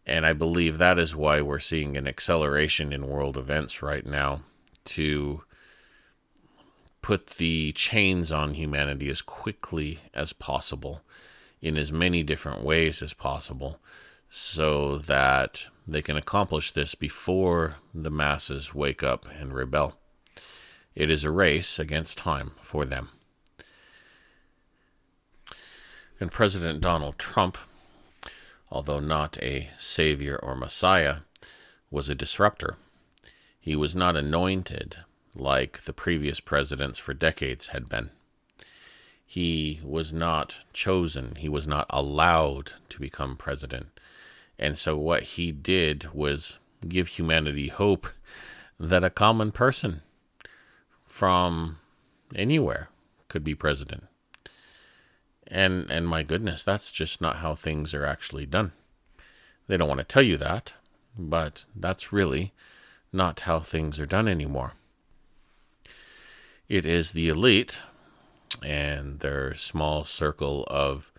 And 0.05 0.25
I 0.25 0.33
believe 0.33 0.79
that 0.79 0.99
is 0.99 1.17
why 1.17 1.41
we're 1.41 1.59
seeing 1.59 1.97
an 1.97 2.07
acceleration 2.07 2.93
in 2.93 3.09
world 3.09 3.37
events 3.37 3.83
right 3.83 4.07
now 4.07 4.43
to 4.87 5.43
put 7.03 7.29
the 7.39 7.73
chains 7.73 8.33
on 8.33 8.55
humanity 8.55 9.09
as 9.09 9.23
quickly 9.23 10.01
as 10.15 10.33
possible 10.33 11.03
in 11.61 11.77
as 11.77 11.93
many 11.93 12.23
different 12.23 12.63
ways 12.63 13.03
as 13.03 13.13
possible 13.13 13.81
so 14.29 14.99
that 14.99 15.67
they 15.87 16.03
can 16.03 16.17
accomplish 16.17 16.73
this 16.73 16.95
before 16.95 17.77
the 17.95 18.11
masses 18.11 18.75
wake 18.75 19.03
up 19.03 19.27
and 19.39 19.55
rebel. 19.55 19.97
It 20.95 21.11
is 21.11 21.25
a 21.25 21.31
race 21.31 21.79
against 21.79 22.19
time 22.19 22.53
for 22.61 22.85
them. 22.85 23.11
And 26.19 26.33
President 26.33 26.81
Donald 26.81 27.19
Trump, 27.19 27.59
although 28.71 29.01
not 29.01 29.37
a 29.43 29.69
savior 29.79 30.39
or 30.43 30.55
messiah, 30.55 31.19
was 31.91 32.09
a 32.09 32.15
disruptor. 32.15 32.77
He 33.61 33.77
was 33.77 33.95
not 33.95 34.17
anointed 34.17 34.99
like 35.35 35.83
the 35.85 35.93
previous 35.93 36.41
presidents 36.41 36.99
for 36.99 37.13
decades 37.13 37.69
had 37.69 37.89
been. 37.89 38.11
He 39.27 39.81
was 39.83 40.13
not 40.13 40.61
chosen, 40.73 41.35
he 41.37 41.49
was 41.49 41.67
not 41.67 41.87
allowed 41.91 42.73
to 42.89 43.01
become 43.01 43.37
president. 43.37 43.89
And 44.59 44.79
so, 44.79 44.97
what 44.97 45.23
he 45.35 45.53
did 45.53 46.15
was 46.15 46.59
give 46.89 47.09
humanity 47.09 47.69
hope 47.69 48.07
that 48.79 49.05
a 49.05 49.11
common 49.11 49.53
person 49.53 50.03
from 51.05 51.79
anywhere 52.35 52.89
could 53.29 53.45
be 53.45 53.55
president. 53.55 54.05
And 55.49 55.91
and 55.91 56.09
my 56.09 56.23
goodness, 56.23 56.63
that's 56.63 56.91
just 56.91 57.21
not 57.21 57.37
how 57.37 57.55
things 57.55 57.95
are 57.95 58.05
actually 58.05 58.47
done. 58.47 58.73
They 59.69 59.77
don't 59.77 59.89
want 59.89 59.99
to 59.99 60.05
tell 60.05 60.23
you 60.23 60.37
that, 60.39 60.75
but 61.17 61.67
that's 61.75 62.13
really 62.13 62.53
not 63.13 63.41
how 63.41 63.61
things 63.61 63.99
are 64.01 64.07
done 64.07 64.29
anymore. 64.29 64.75
It 66.69 66.85
is 66.85 67.13
the 67.13 67.29
elite 67.29 67.79
and 68.63 69.21
their 69.21 69.55
small 69.55 70.05
circle 70.05 70.65
of 70.69 71.13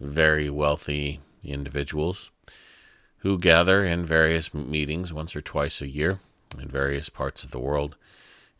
very 0.00 0.50
wealthy 0.50 1.20
individuals 1.44 2.30
who 3.18 3.38
gather 3.38 3.84
in 3.84 4.04
various 4.04 4.52
meetings 4.54 5.12
once 5.12 5.34
or 5.34 5.40
twice 5.40 5.80
a 5.80 5.88
year 5.88 6.20
in 6.58 6.68
various 6.68 7.08
parts 7.08 7.44
of 7.44 7.50
the 7.50 7.58
world 7.58 7.96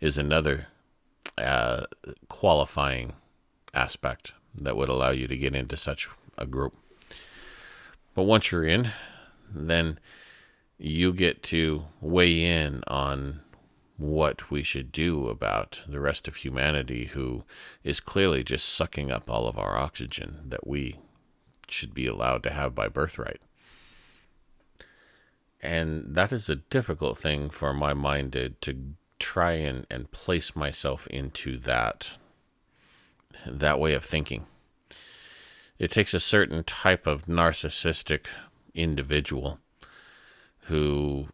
is 0.00 0.18
another 0.18 0.68
uh, 1.36 1.84
qualifying 2.28 3.12
aspect 3.74 4.32
that 4.54 4.76
would 4.76 4.88
allow 4.88 5.10
you 5.10 5.28
to 5.28 5.36
get 5.36 5.54
into 5.54 5.76
such 5.76 6.08
a 6.36 6.46
group. 6.46 6.74
But 8.14 8.24
once 8.24 8.50
you're 8.50 8.64
in, 8.64 8.92
then 9.52 9.98
you 10.78 11.12
get 11.12 11.42
to 11.44 11.84
weigh 12.00 12.44
in 12.44 12.82
on 12.86 13.40
what 13.96 14.50
we 14.50 14.62
should 14.62 14.90
do 14.90 15.28
about 15.28 15.82
the 15.86 16.00
rest 16.00 16.26
of 16.26 16.36
humanity 16.36 17.06
who 17.06 17.44
is 17.84 18.00
clearly 18.00 18.42
just 18.42 18.66
sucking 18.66 19.10
up 19.10 19.28
all 19.28 19.46
of 19.46 19.58
our 19.58 19.76
oxygen 19.76 20.38
that 20.46 20.66
we 20.66 20.96
should 21.68 21.92
be 21.92 22.06
allowed 22.06 22.42
to 22.42 22.50
have 22.50 22.74
by 22.74 22.88
birthright. 22.88 23.40
And 25.62 26.14
that 26.14 26.32
is 26.32 26.48
a 26.48 26.56
difficult 26.56 27.18
thing 27.18 27.50
for 27.50 27.74
my 27.74 27.92
mind 27.92 28.32
to, 28.32 28.48
to 28.48 28.94
try 29.20 29.52
and, 29.52 29.86
and 29.90 30.10
place 30.10 30.56
myself 30.56 31.06
into 31.08 31.56
that 31.58 32.18
that 33.46 33.78
way 33.78 33.94
of 33.94 34.04
thinking. 34.04 34.46
It 35.78 35.90
takes 35.92 36.12
a 36.12 36.20
certain 36.20 36.64
type 36.64 37.06
of 37.06 37.26
narcissistic 37.26 38.26
individual 38.74 39.60
who 40.64 41.28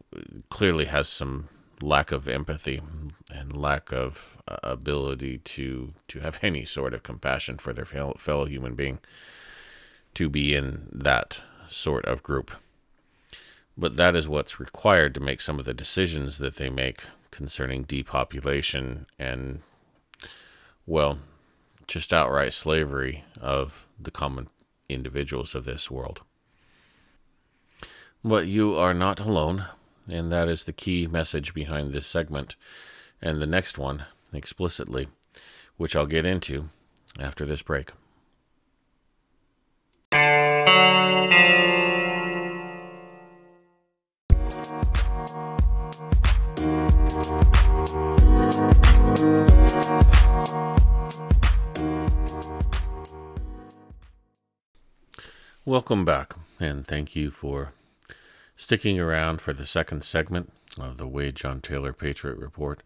clearly 0.49 0.85
has 0.85 1.09
some 1.09 1.49
lack 1.81 2.11
of 2.11 2.27
empathy 2.27 2.81
and 3.29 3.55
lack 3.55 3.91
of 3.91 4.37
uh, 4.47 4.57
ability 4.63 5.37
to 5.39 5.93
to 6.07 6.19
have 6.19 6.39
any 6.41 6.65
sort 6.65 6.93
of 6.93 7.03
compassion 7.03 7.57
for 7.57 7.73
their 7.73 7.85
fellow, 7.85 8.15
fellow 8.17 8.45
human 8.45 8.75
being 8.75 8.99
to 10.13 10.29
be 10.29 10.55
in 10.55 10.87
that 10.91 11.41
sort 11.67 12.05
of 12.05 12.23
group. 12.23 12.51
But 13.77 13.97
that 13.97 14.15
is 14.15 14.27
what's 14.27 14.59
required 14.59 15.13
to 15.13 15.19
make 15.19 15.41
some 15.41 15.59
of 15.59 15.65
the 15.65 15.73
decisions 15.73 16.39
that 16.39 16.55
they 16.55 16.69
make 16.69 17.03
concerning 17.37 17.83
depopulation 17.83 19.05
and, 19.19 19.61
well, 20.87 21.19
just 21.85 22.11
outright 22.11 22.51
slavery 22.51 23.23
of 23.39 23.85
the 23.99 24.09
common 24.09 24.47
individuals 24.89 25.53
of 25.53 25.63
this 25.63 25.91
world. 25.91 26.21
But 28.23 28.47
you 28.47 28.75
are 28.75 28.95
not 28.95 29.19
alone, 29.19 29.65
and 30.11 30.31
that 30.31 30.49
is 30.49 30.63
the 30.63 30.73
key 30.73 31.05
message 31.05 31.53
behind 31.53 31.93
this 31.93 32.07
segment 32.07 32.55
and 33.21 33.39
the 33.39 33.45
next 33.45 33.77
one 33.77 34.05
explicitly, 34.33 35.07
which 35.77 35.95
I'll 35.95 36.07
get 36.07 36.25
into 36.25 36.69
after 37.19 37.45
this 37.45 37.61
break. 37.61 37.91
Welcome 55.67 56.05
back, 56.05 56.33
and 56.61 56.87
thank 56.87 57.13
you 57.13 57.29
for 57.29 57.73
sticking 58.55 59.01
around 59.01 59.41
for 59.41 59.51
the 59.51 59.65
second 59.65 60.05
segment 60.05 60.53
of 60.79 60.95
the 60.95 61.09
Wade 61.09 61.35
John 61.35 61.59
Taylor 61.59 61.91
Patriot 61.91 62.37
Report. 62.37 62.81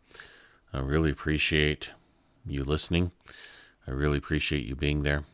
I 0.74 0.80
really 0.80 1.12
appreciate 1.12 1.92
you 2.44 2.64
listening. 2.64 3.12
I 3.88 3.92
really 3.92 4.18
appreciate 4.18 4.66
you 4.66 4.76
being 4.76 5.04
there, 5.04 5.26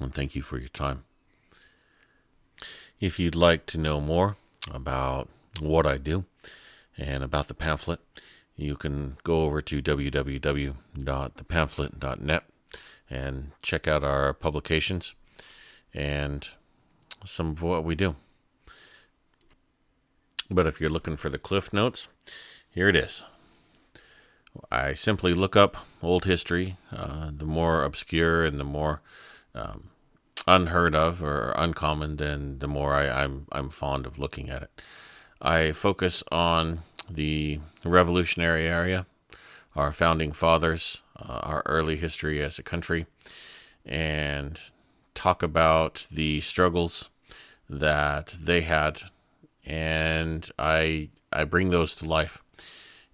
and 0.00 0.12
thank 0.12 0.34
you 0.34 0.42
for 0.42 0.58
your 0.58 0.66
time. 0.66 1.04
If 2.98 3.20
you'd 3.20 3.36
like 3.36 3.66
to 3.66 3.78
know 3.78 4.00
more 4.00 4.36
about 4.68 5.28
what 5.60 5.86
I 5.86 5.98
do 5.98 6.24
and 6.98 7.22
about 7.22 7.46
the 7.46 7.54
pamphlet, 7.54 8.00
you 8.56 8.74
can 8.74 9.16
go 9.22 9.44
over 9.44 9.62
to 9.62 9.80
www.thepamphlet.net 9.80 12.44
and 13.08 13.52
check 13.62 13.86
out 13.86 14.02
our 14.02 14.34
publications 14.34 15.14
and 15.94 16.48
some 17.26 17.50
of 17.50 17.62
what 17.62 17.84
we 17.84 17.94
do. 17.94 18.16
But 20.50 20.66
if 20.66 20.80
you're 20.80 20.90
looking 20.90 21.16
for 21.16 21.28
the 21.28 21.38
cliff 21.38 21.72
notes, 21.72 22.08
here 22.70 22.88
it 22.88 22.96
is. 22.96 23.24
I 24.70 24.94
simply 24.94 25.34
look 25.34 25.56
up 25.56 25.76
old 26.02 26.24
history, 26.24 26.76
uh, 26.94 27.30
the 27.36 27.44
more 27.44 27.84
obscure 27.84 28.44
and 28.44 28.58
the 28.58 28.64
more 28.64 29.02
um, 29.54 29.90
unheard 30.46 30.94
of 30.94 31.22
or 31.22 31.52
uncommon, 31.56 32.16
then 32.16 32.58
the 32.60 32.68
more 32.68 32.94
I, 32.94 33.24
I'm 33.24 33.46
I'm 33.52 33.68
fond 33.68 34.06
of 34.06 34.18
looking 34.18 34.48
at 34.48 34.62
it. 34.62 34.82
I 35.40 35.72
focus 35.72 36.22
on 36.32 36.82
the 37.10 37.60
revolutionary 37.84 38.66
area, 38.66 39.06
our 39.74 39.92
founding 39.92 40.32
fathers, 40.32 41.02
uh, 41.18 41.40
our 41.42 41.62
early 41.66 41.96
history 41.96 42.42
as 42.42 42.58
a 42.58 42.62
country, 42.62 43.06
and 43.84 44.60
talk 45.14 45.42
about 45.42 46.06
the 46.10 46.40
struggles 46.40 47.10
that 47.68 48.34
they 48.40 48.62
had, 48.62 49.02
and 49.64 50.48
I 50.58 51.10
I 51.32 51.44
bring 51.44 51.70
those 51.70 51.96
to 51.96 52.04
life 52.04 52.42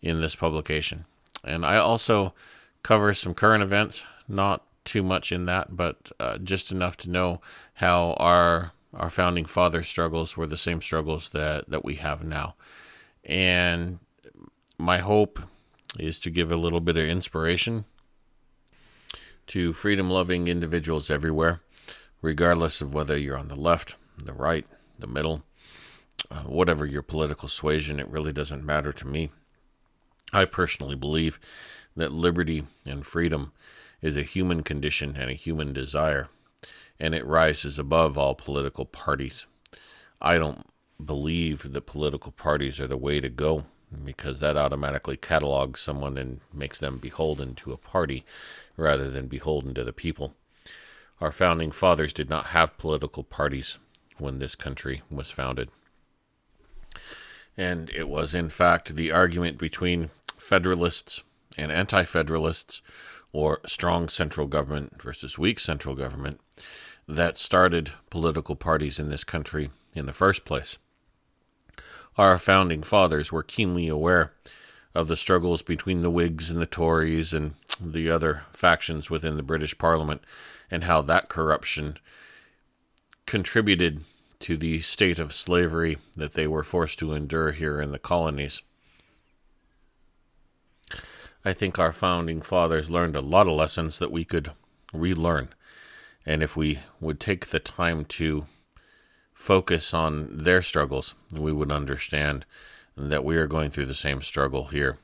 in 0.01 0.21
this 0.21 0.35
publication. 0.35 1.05
And 1.45 1.65
I 1.65 1.77
also 1.77 2.35
cover 2.83 3.15
some 3.15 3.35
current 3.35 3.63
events, 3.63 4.05
not 4.29 4.65
too 4.85 5.03
much 5.03 5.33
in 5.33 5.47
that, 5.47 5.77
but 5.77 6.13
uh, 6.19 6.39
just 6.39 6.71
enough 6.71 6.97
to 6.99 7.11
know 7.11 7.41
how 7.75 8.15
our 8.19 8.73
our 8.95 9.11
founding 9.11 9.47
fathers' 9.47 9.89
struggles 9.89 10.37
were 10.37 10.47
the 10.47 10.57
same 10.57 10.83
struggles 10.83 11.31
that, 11.31 11.69
that 11.71 11.85
we 11.85 11.95
have 11.95 12.23
now. 12.23 12.55
And 13.25 14.01
my 14.77 14.99
hope 14.99 15.41
is 15.99 16.19
to 16.21 16.31
give 16.31 16.51
a 16.53 16.57
little 16.57 16.81
bit 16.81 16.97
of 16.97 17.05
inspiration 17.05 17.85
to 19.47 19.73
freedom 19.73 20.11
loving 20.11 20.47
individuals 20.47 21.11
everywhere, 21.11 21.61
regardless 22.21 22.81
of 22.81 22.95
whether 22.95 23.17
you're 23.17 23.39
on 23.39 23.49
the 23.49 23.57
left, 23.57 23.97
the 24.27 24.33
right, 24.33 24.67
the 24.99 25.07
middle, 25.07 25.43
uh, 26.31 26.43
whatever 26.43 26.87
your 26.87 27.03
political 27.03 27.49
suasion, 27.49 28.01
it 28.01 28.09
really 28.09 28.33
doesn't 28.33 28.65
matter 28.65 28.93
to 28.93 29.07
me. 29.07 29.31
I 30.33 30.45
personally 30.45 30.95
believe 30.95 31.39
that 31.97 32.13
liberty 32.13 32.65
and 32.87 33.05
freedom 33.05 33.53
is 34.01 34.17
a 34.17 34.23
human 34.23 34.63
condition 34.63 35.17
and 35.17 35.31
a 35.31 35.35
human 35.35 35.73
desire, 35.73 36.29
and 36.99 37.15
it 37.15 37.27
rises 37.27 37.79
above 37.79 38.17
all 38.17 38.35
political 38.35 38.87
parties. 38.87 39.47
I 40.21 40.39
don't 40.39 40.67
believe 41.05 41.73
that 41.73 41.87
political 41.87 42.33
parties 42.33 42.81
are 42.81 42.87
the 42.87 42.97
way 42.97 43.21
to 43.21 43.29
go 43.29 43.65
because 44.05 44.41
that 44.41 44.57
automatically 44.57 45.17
catalogs 45.17 45.81
someone 45.81 46.17
and 46.17 46.41
makes 46.53 46.79
them 46.79 46.99
beholden 46.99 47.55
to 47.57 47.73
a 47.73 47.77
party 47.77 48.25
rather 48.77 49.11
than 49.11 49.27
beholden 49.27 49.75
to 49.75 49.85
the 49.85 49.93
people. 49.93 50.35
Our 51.21 51.33
founding 51.33 51.73
fathers 51.73 52.13
did 52.13 52.31
not 52.31 52.47
have 52.47 52.79
political 52.79 53.23
parties 53.23 53.79
when 54.19 54.39
this 54.39 54.55
country 54.55 55.03
was 55.11 55.31
founded. 55.31 55.69
And 57.57 57.91
it 57.91 58.09
was, 58.09 58.35
in 58.35 58.49
fact, 58.49 58.95
the 58.95 59.13
argument 59.13 59.59
between 59.59 60.11
Federalists 60.37 61.23
and 61.57 61.71
Anti 61.71 62.05
Federalists 62.05 62.83
or 63.33 63.61
strong 63.67 64.09
central 64.09 64.47
government 64.47 65.01
versus 65.01 65.39
weak 65.39 65.59
central 65.59 65.95
government 65.95 66.41
that 67.09 67.37
started 67.37 67.93
political 68.11 68.57
parties 68.57 68.99
in 68.99 69.11
this 69.11 69.25
country 69.25 69.71
in 69.95 70.07
the 70.07 70.13
first 70.13 70.45
place. 70.45 70.79
Our 72.17 72.39
founding 72.39 72.83
fathers 72.83 73.33
were 73.33 73.43
keenly 73.43 73.89
aware 73.89 74.33
of 74.95 75.09
the 75.09 75.17
struggles 75.17 75.63
between 75.63 76.03
the 76.03 76.11
Whigs 76.11 76.51
and 76.51 76.61
the 76.61 76.67
Tories 76.67 77.33
and 77.33 77.55
the 77.81 78.11
other 78.11 78.43
factions 78.53 79.09
within 79.09 79.37
the 79.37 79.43
British 79.43 79.77
Parliament 79.79 80.23
and 80.71 80.85
how 80.85 81.01
that 81.03 81.29
corruption 81.29 81.97
contributed 83.27 84.05
to 84.41 84.57
the 84.57 84.81
state 84.81 85.19
of 85.19 85.33
slavery 85.33 85.99
that 86.17 86.35
they 86.35 86.47
were 86.47 86.65
forced 86.65 86.99
to 86.99 87.13
endure 87.13 87.53
here 87.53 87.81
in 87.81 87.93
the 87.93 87.99
colonies. 87.99 88.63
I 91.45 91.53
think 91.53 91.79
our 91.79 91.93
founding 91.93 92.43
fathers 92.43 92.91
learned 92.91 93.17
a 93.17 93.21
lot 93.21 93.47
of 93.47 93.55
lessons 93.55 93.99
that 93.99 94.13
we 94.13 94.25
could 94.25 94.53
relearn. 94.93 95.49
And 96.25 96.43
if 96.43 96.57
we 96.57 96.81
would 97.01 97.19
take 97.19 97.49
the 97.49 97.59
time 97.59 98.05
to 98.07 98.47
focus 99.33 99.93
on 99.93 100.29
their 100.39 100.63
struggles, 100.63 101.15
we 101.33 101.53
would 101.53 101.73
understand 101.73 102.45
that 102.97 103.25
we 103.25 103.37
are 103.37 103.47
going 103.47 103.71
through 103.71 103.87
the 103.87 103.95
same 103.95 104.23
struggle 104.23 104.67
here 104.67 104.99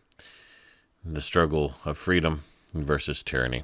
the 1.05 1.21
struggle 1.21 1.75
of 1.85 1.97
freedom 1.97 2.45
versus 2.75 3.23
tyranny. 3.23 3.63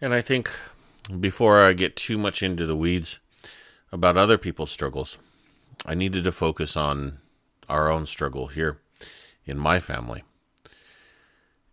And 0.00 0.14
I 0.14 0.22
think 0.22 0.50
before 1.20 1.62
I 1.62 1.72
get 1.72 1.96
too 1.96 2.18
much 2.18 2.42
into 2.42 2.66
the 2.66 2.76
weeds 2.76 3.18
about 3.90 4.16
other 4.16 4.36
people's 4.36 4.70
struggles, 4.70 5.18
I 5.86 5.94
needed 5.94 6.24
to 6.24 6.32
focus 6.32 6.76
on 6.76 7.18
our 7.68 7.90
own 7.90 8.06
struggle 8.06 8.48
here 8.48 8.78
in 9.46 9.58
my 9.58 9.80
family. 9.80 10.24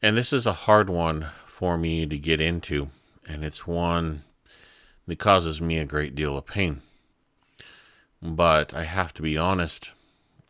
And 0.02 0.16
this 0.16 0.32
is 0.32 0.46
a 0.46 0.54
hard 0.54 0.90
one 0.90 1.28
for 1.46 1.78
me 1.78 2.06
to 2.06 2.18
get 2.18 2.40
into, 2.40 2.90
and 3.28 3.44
it's 3.44 3.68
one 3.68 4.24
that 5.08 5.20
causes 5.20 5.62
me 5.62 5.80
a 5.80 5.86
great 5.86 6.16
deal 6.16 6.38
of 6.38 6.46
pain. 6.46 6.82
But 8.22 8.74
I 8.74 8.84
have 8.84 9.14
to 9.16 9.22
be 9.22 9.38
honest 9.38 9.92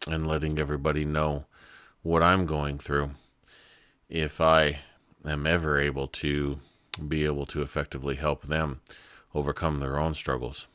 and 0.07 0.27
letting 0.27 0.59
everybody 0.59 1.05
know 1.05 1.45
what 2.03 2.21
I'm 2.21 2.45
going 2.45 2.77
through 2.77 3.11
if 4.09 4.39
I 4.39 4.79
am 5.25 5.47
ever 5.47 5.79
able 5.79 6.07
to 6.07 6.59
be 7.07 7.25
able 7.25 7.45
to 7.47 7.61
effectively 7.61 8.15
help 8.15 8.43
them 8.43 8.81
overcome 9.33 9.79
their 9.79 9.97
own 9.97 10.13
struggles. 10.13 10.67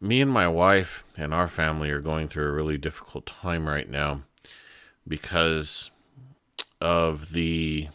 Me 0.00 0.20
and 0.20 0.30
my 0.30 0.48
wife 0.48 1.04
and 1.16 1.32
our 1.32 1.48
family 1.48 1.90
are 1.90 2.00
going 2.00 2.28
through 2.28 2.48
a 2.48 2.52
really 2.52 2.76
difficult 2.76 3.26
time 3.26 3.66
right 3.66 3.88
now 3.88 4.22
because 5.08 5.90
of 6.80 7.32
the 7.32 7.88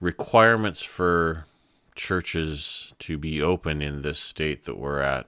requirements 0.00 0.82
for 0.82 1.46
churches 1.94 2.94
to 2.98 3.18
be 3.18 3.42
open 3.42 3.82
in 3.82 4.02
this 4.02 4.18
state 4.18 4.64
that 4.64 4.78
we're 4.78 5.00
at. 5.00 5.26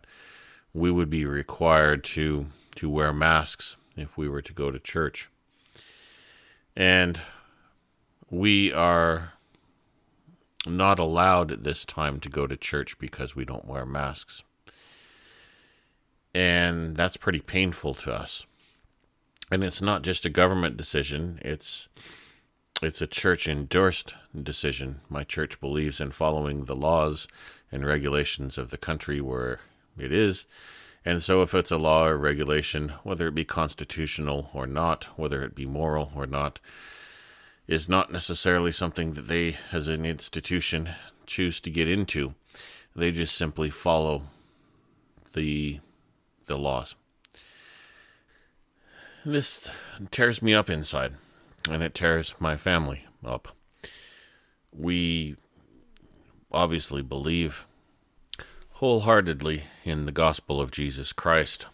We 0.72 0.90
would 0.90 1.10
be 1.10 1.24
required 1.24 2.04
to 2.04 2.46
to 2.76 2.88
wear 2.88 3.12
masks 3.12 3.76
if 3.96 4.16
we 4.16 4.28
were 4.28 4.42
to 4.42 4.52
go 4.52 4.70
to 4.70 4.78
church. 4.78 5.28
And 6.76 7.20
we 8.30 8.72
are 8.72 9.32
not 10.66 10.98
allowed 10.98 11.52
at 11.52 11.64
this 11.64 11.84
time 11.84 12.20
to 12.20 12.28
go 12.28 12.46
to 12.46 12.56
church 12.56 12.98
because 12.98 13.36
we 13.36 13.44
don't 13.44 13.66
wear 13.66 13.86
masks. 13.86 14.42
And 16.34 16.96
that's 16.96 17.16
pretty 17.16 17.40
painful 17.40 17.94
to 17.94 18.12
us. 18.12 18.46
And 19.50 19.64
it's 19.64 19.80
not 19.80 20.02
just 20.02 20.26
a 20.26 20.30
government 20.30 20.76
decision 20.76 21.38
it's 21.42 21.88
it's 22.80 23.00
a 23.00 23.08
church 23.08 23.48
endorsed 23.48 24.14
decision. 24.40 25.00
My 25.08 25.24
church 25.24 25.60
believes 25.60 26.00
in 26.00 26.12
following 26.12 26.66
the 26.66 26.76
laws 26.76 27.26
and 27.72 27.84
regulations 27.84 28.56
of 28.56 28.70
the 28.70 28.78
country 28.78 29.20
where 29.20 29.58
it 29.98 30.12
is. 30.12 30.46
And 31.04 31.20
so 31.20 31.42
if 31.42 31.54
it's 31.54 31.72
a 31.72 31.76
law 31.76 32.06
or 32.06 32.16
regulation 32.16 32.92
whether 33.02 33.28
it 33.28 33.34
be 33.34 33.44
constitutional 33.44 34.50
or 34.52 34.66
not 34.66 35.04
whether 35.16 35.42
it 35.42 35.54
be 35.54 35.66
moral 35.66 36.12
or 36.14 36.26
not 36.26 36.60
is 37.68 37.88
not 37.88 38.10
necessarily 38.10 38.72
something 38.72 39.12
that 39.12 39.28
they 39.28 39.56
as 39.70 39.86
an 39.86 40.06
institution 40.06 40.88
choose 41.26 41.60
to 41.60 41.70
get 41.70 41.88
into. 41.88 42.34
They 42.96 43.12
just 43.12 43.36
simply 43.36 43.70
follow 43.70 44.22
the 45.34 45.80
the 46.46 46.56
laws. 46.56 46.94
This 49.24 49.70
tears 50.10 50.40
me 50.40 50.54
up 50.54 50.70
inside, 50.70 51.12
and 51.70 51.82
it 51.82 51.94
tears 51.94 52.34
my 52.40 52.56
family 52.56 53.04
up. 53.22 53.48
We 54.72 55.36
obviously 56.50 57.02
believe 57.02 57.66
wholeheartedly 58.74 59.64
in 59.84 60.06
the 60.06 60.12
gospel 60.12 60.58
of 60.60 60.70
Jesus 60.70 61.12
Christ, 61.12 61.66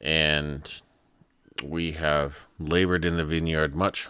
and 0.00 0.82
we 1.62 1.92
have 1.92 2.46
labored 2.58 3.04
in 3.04 3.16
the 3.16 3.24
vineyard 3.24 3.76
much 3.76 4.08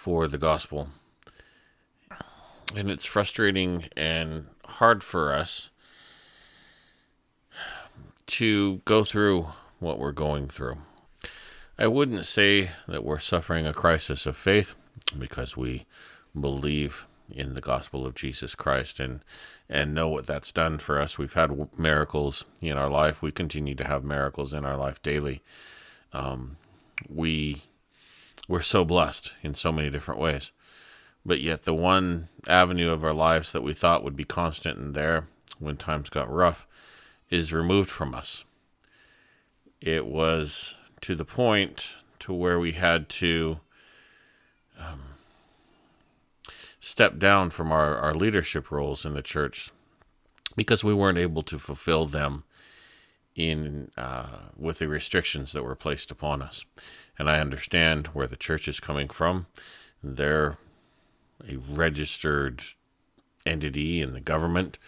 for 0.00 0.26
the 0.26 0.38
gospel. 0.38 0.88
And 2.74 2.90
it's 2.90 3.04
frustrating 3.04 3.90
and 3.94 4.46
hard 4.64 5.04
for 5.04 5.34
us 5.34 5.68
to 8.28 8.80
go 8.86 9.04
through 9.04 9.48
what 9.78 9.98
we're 9.98 10.12
going 10.12 10.48
through. 10.48 10.78
I 11.78 11.86
wouldn't 11.86 12.24
say 12.24 12.70
that 12.88 13.04
we're 13.04 13.18
suffering 13.18 13.66
a 13.66 13.74
crisis 13.74 14.24
of 14.24 14.38
faith 14.38 14.72
because 15.18 15.54
we 15.54 15.84
believe 16.38 17.06
in 17.30 17.52
the 17.52 17.60
gospel 17.60 18.06
of 18.06 18.14
Jesus 18.14 18.54
Christ 18.54 19.00
and 19.00 19.20
and 19.68 19.94
know 19.94 20.08
what 20.08 20.26
that's 20.26 20.50
done 20.50 20.78
for 20.78 20.98
us. 20.98 21.18
We've 21.18 21.34
had 21.34 21.78
miracles 21.78 22.46
in 22.62 22.78
our 22.78 22.88
life. 22.88 23.20
We 23.20 23.32
continue 23.32 23.74
to 23.74 23.84
have 23.84 24.02
miracles 24.02 24.54
in 24.54 24.64
our 24.64 24.78
life 24.78 25.02
daily. 25.02 25.42
Um, 26.14 26.56
we 27.06 27.64
we're 28.50 28.60
so 28.62 28.84
blessed 28.84 29.30
in 29.44 29.54
so 29.54 29.70
many 29.70 29.88
different 29.88 30.20
ways. 30.20 30.50
But 31.24 31.40
yet, 31.40 31.62
the 31.62 31.72
one 31.72 32.28
avenue 32.48 32.90
of 32.90 33.04
our 33.04 33.12
lives 33.12 33.52
that 33.52 33.62
we 33.62 33.72
thought 33.72 34.02
would 34.02 34.16
be 34.16 34.24
constant 34.24 34.76
and 34.76 34.92
there 34.92 35.28
when 35.60 35.76
times 35.76 36.10
got 36.10 36.28
rough 36.28 36.66
is 37.30 37.52
removed 37.52 37.88
from 37.88 38.12
us. 38.12 38.44
It 39.80 40.04
was 40.04 40.74
to 41.02 41.14
the 41.14 41.24
point 41.24 41.94
to 42.18 42.32
where 42.32 42.58
we 42.58 42.72
had 42.72 43.08
to 43.10 43.60
um, 44.76 45.02
step 46.80 47.18
down 47.20 47.50
from 47.50 47.70
our, 47.70 47.96
our 47.96 48.14
leadership 48.14 48.72
roles 48.72 49.04
in 49.04 49.14
the 49.14 49.22
church 49.22 49.70
because 50.56 50.82
we 50.82 50.92
weren't 50.92 51.18
able 51.18 51.44
to 51.44 51.56
fulfill 51.56 52.06
them 52.06 52.42
in 53.48 53.90
uh, 53.96 54.26
with 54.56 54.78
the 54.78 54.88
restrictions 54.88 55.52
that 55.52 55.62
were 55.62 55.76
placed 55.76 56.10
upon 56.10 56.42
us. 56.42 56.64
And 57.18 57.30
I 57.30 57.40
understand 57.40 58.08
where 58.08 58.26
the 58.26 58.36
church 58.36 58.68
is 58.68 58.80
coming 58.80 59.08
from. 59.08 59.46
They're 60.02 60.58
a 61.48 61.56
registered 61.56 62.62
entity 63.46 64.00
in 64.00 64.12
the 64.12 64.20
government. 64.20 64.78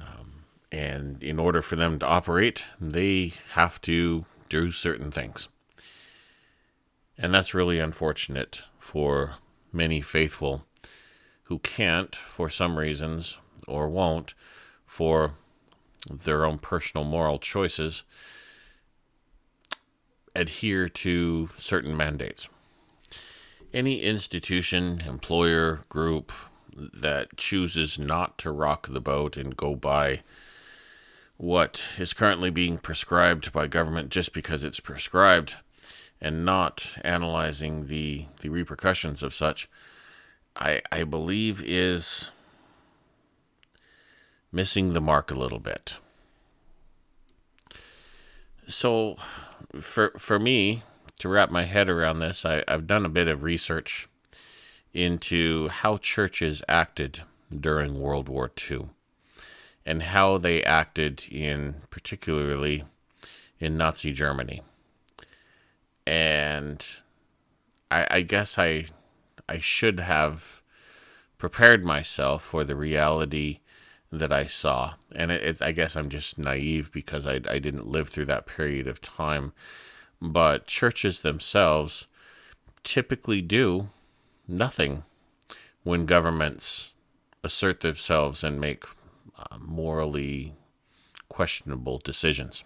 Um, 0.00 0.44
and 0.72 1.22
in 1.22 1.38
order 1.38 1.62
for 1.62 1.76
them 1.76 1.98
to 2.00 2.06
operate, 2.06 2.64
they 2.80 3.32
have 3.52 3.80
to 3.82 4.26
do 4.48 4.72
certain 4.72 5.10
things. 5.10 5.48
And 7.18 7.32
that's 7.32 7.54
really 7.54 7.78
unfortunate 7.78 8.62
for 8.78 9.36
many 9.72 10.00
faithful 10.00 10.64
who 11.44 11.58
can't, 11.60 12.14
for 12.14 12.50
some 12.50 12.76
reasons, 12.76 13.38
or 13.68 13.88
won't, 13.88 14.34
for 14.84 15.34
their 16.10 16.44
own 16.44 16.58
personal 16.58 17.04
moral 17.04 17.38
choices, 17.38 18.02
adhere 20.34 20.88
to 20.88 21.50
certain 21.56 21.96
mandates. 21.96 22.48
Any 23.72 24.02
institution, 24.02 25.02
employer, 25.06 25.80
group 25.88 26.32
that 26.76 27.36
chooses 27.36 27.98
not 27.98 28.38
to 28.38 28.50
rock 28.50 28.88
the 28.88 29.00
boat 29.00 29.36
and 29.36 29.56
go 29.56 29.74
by 29.74 30.22
what 31.36 31.84
is 31.98 32.12
currently 32.12 32.50
being 32.50 32.78
prescribed 32.78 33.52
by 33.52 33.66
government 33.66 34.10
just 34.10 34.32
because 34.32 34.64
it's 34.64 34.80
prescribed 34.80 35.56
and 36.20 36.44
not 36.44 36.96
analyzing 37.02 37.86
the, 37.86 38.26
the 38.40 38.48
repercussions 38.48 39.22
of 39.22 39.34
such, 39.34 39.68
I, 40.54 40.80
I 40.90 41.04
believe 41.04 41.62
is 41.62 42.30
missing 44.56 44.94
the 44.94 45.02
mark 45.02 45.30
a 45.30 45.38
little 45.38 45.58
bit. 45.58 45.98
So, 48.66 49.16
for 49.78 50.12
for 50.18 50.38
me 50.38 50.82
to 51.18 51.28
wrap 51.28 51.50
my 51.50 51.64
head 51.64 51.90
around 51.90 52.18
this, 52.20 52.44
I, 52.44 52.64
I've 52.66 52.86
done 52.86 53.04
a 53.04 53.10
bit 53.10 53.28
of 53.28 53.42
research 53.42 54.08
into 54.94 55.68
how 55.68 55.98
churches 55.98 56.62
acted 56.68 57.22
during 57.54 58.00
World 58.00 58.30
War 58.30 58.50
II 58.70 58.88
and 59.84 60.02
how 60.04 60.38
they 60.38 60.62
acted 60.64 61.26
in 61.30 61.82
particularly 61.90 62.84
in 63.60 63.76
Nazi 63.76 64.12
Germany. 64.12 64.62
And 66.06 66.84
I, 67.90 68.06
I 68.10 68.20
guess 68.22 68.58
I 68.58 68.86
I 69.46 69.58
should 69.58 70.00
have 70.00 70.62
prepared 71.36 71.84
myself 71.84 72.42
for 72.42 72.64
the 72.64 72.74
reality 72.74 73.60
that 74.18 74.32
I 74.32 74.46
saw. 74.46 74.94
And 75.14 75.30
it, 75.30 75.42
it, 75.42 75.62
I 75.62 75.72
guess 75.72 75.96
I'm 75.96 76.08
just 76.08 76.38
naive 76.38 76.90
because 76.92 77.26
I, 77.26 77.40
I 77.48 77.58
didn't 77.58 77.86
live 77.86 78.08
through 78.08 78.26
that 78.26 78.46
period 78.46 78.86
of 78.86 79.00
time. 79.00 79.52
But 80.20 80.66
churches 80.66 81.20
themselves 81.20 82.06
typically 82.82 83.42
do 83.42 83.88
nothing 84.48 85.04
when 85.82 86.06
governments 86.06 86.94
assert 87.44 87.80
themselves 87.80 88.42
and 88.42 88.60
make 88.60 88.84
uh, 89.38 89.58
morally 89.58 90.54
questionable 91.28 91.98
decisions. 91.98 92.64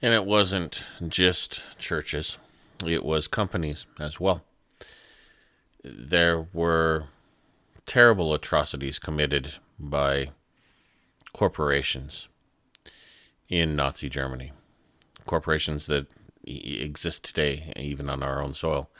And 0.00 0.14
it 0.14 0.24
wasn't 0.24 0.84
just 1.06 1.62
churches, 1.78 2.38
it 2.84 3.04
was 3.04 3.28
companies 3.28 3.86
as 4.00 4.18
well. 4.18 4.42
There 5.84 6.46
were 6.52 7.06
terrible 7.86 8.32
atrocities 8.34 8.98
committed 8.98 9.56
by 9.78 10.30
corporations 11.32 12.28
in 13.48 13.76
Nazi 13.76 14.08
Germany. 14.08 14.52
Corporations 15.26 15.86
that 15.86 16.06
exist 16.44 17.24
today, 17.24 17.72
even 17.76 18.08
on 18.08 18.22
our 18.22 18.42
own 18.42 18.54
soil, 18.54 18.90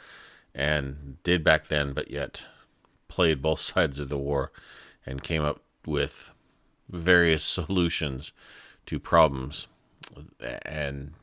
and 0.55 1.17
did 1.23 1.43
back 1.43 1.67
then, 1.67 1.93
but 1.93 2.09
yet 2.09 2.43
played 3.07 3.41
both 3.41 3.59
sides 3.73 3.99
of 3.99 4.09
the 4.09 4.17
war 4.17 4.51
and 5.05 5.23
came 5.23 5.43
up 5.43 5.61
with 5.85 6.31
various 6.89 7.43
solutions 7.43 8.31
to 8.85 8.99
problems 8.99 9.67
and 10.65 11.13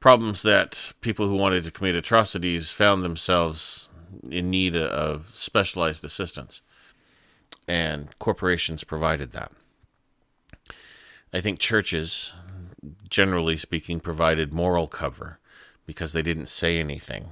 problems 0.00 0.42
that 0.42 0.92
people 1.00 1.28
who 1.28 1.36
wanted 1.36 1.64
to 1.64 1.70
commit 1.70 1.94
atrocities 1.94 2.72
found 2.72 3.02
themselves 3.02 3.88
in 4.30 4.50
need 4.50 4.76
of 4.76 5.30
specialized 5.32 6.04
assistance, 6.04 6.60
and 7.66 8.16
corporations 8.18 8.84
provided 8.84 9.32
that. 9.32 9.52
I 11.32 11.40
think 11.40 11.58
churches, 11.58 12.32
generally 13.08 13.56
speaking, 13.56 14.00
provided 14.00 14.52
moral 14.52 14.86
cover 14.86 15.38
because 15.86 16.12
they 16.12 16.22
didn't 16.22 16.46
say 16.46 16.78
anything. 16.78 17.30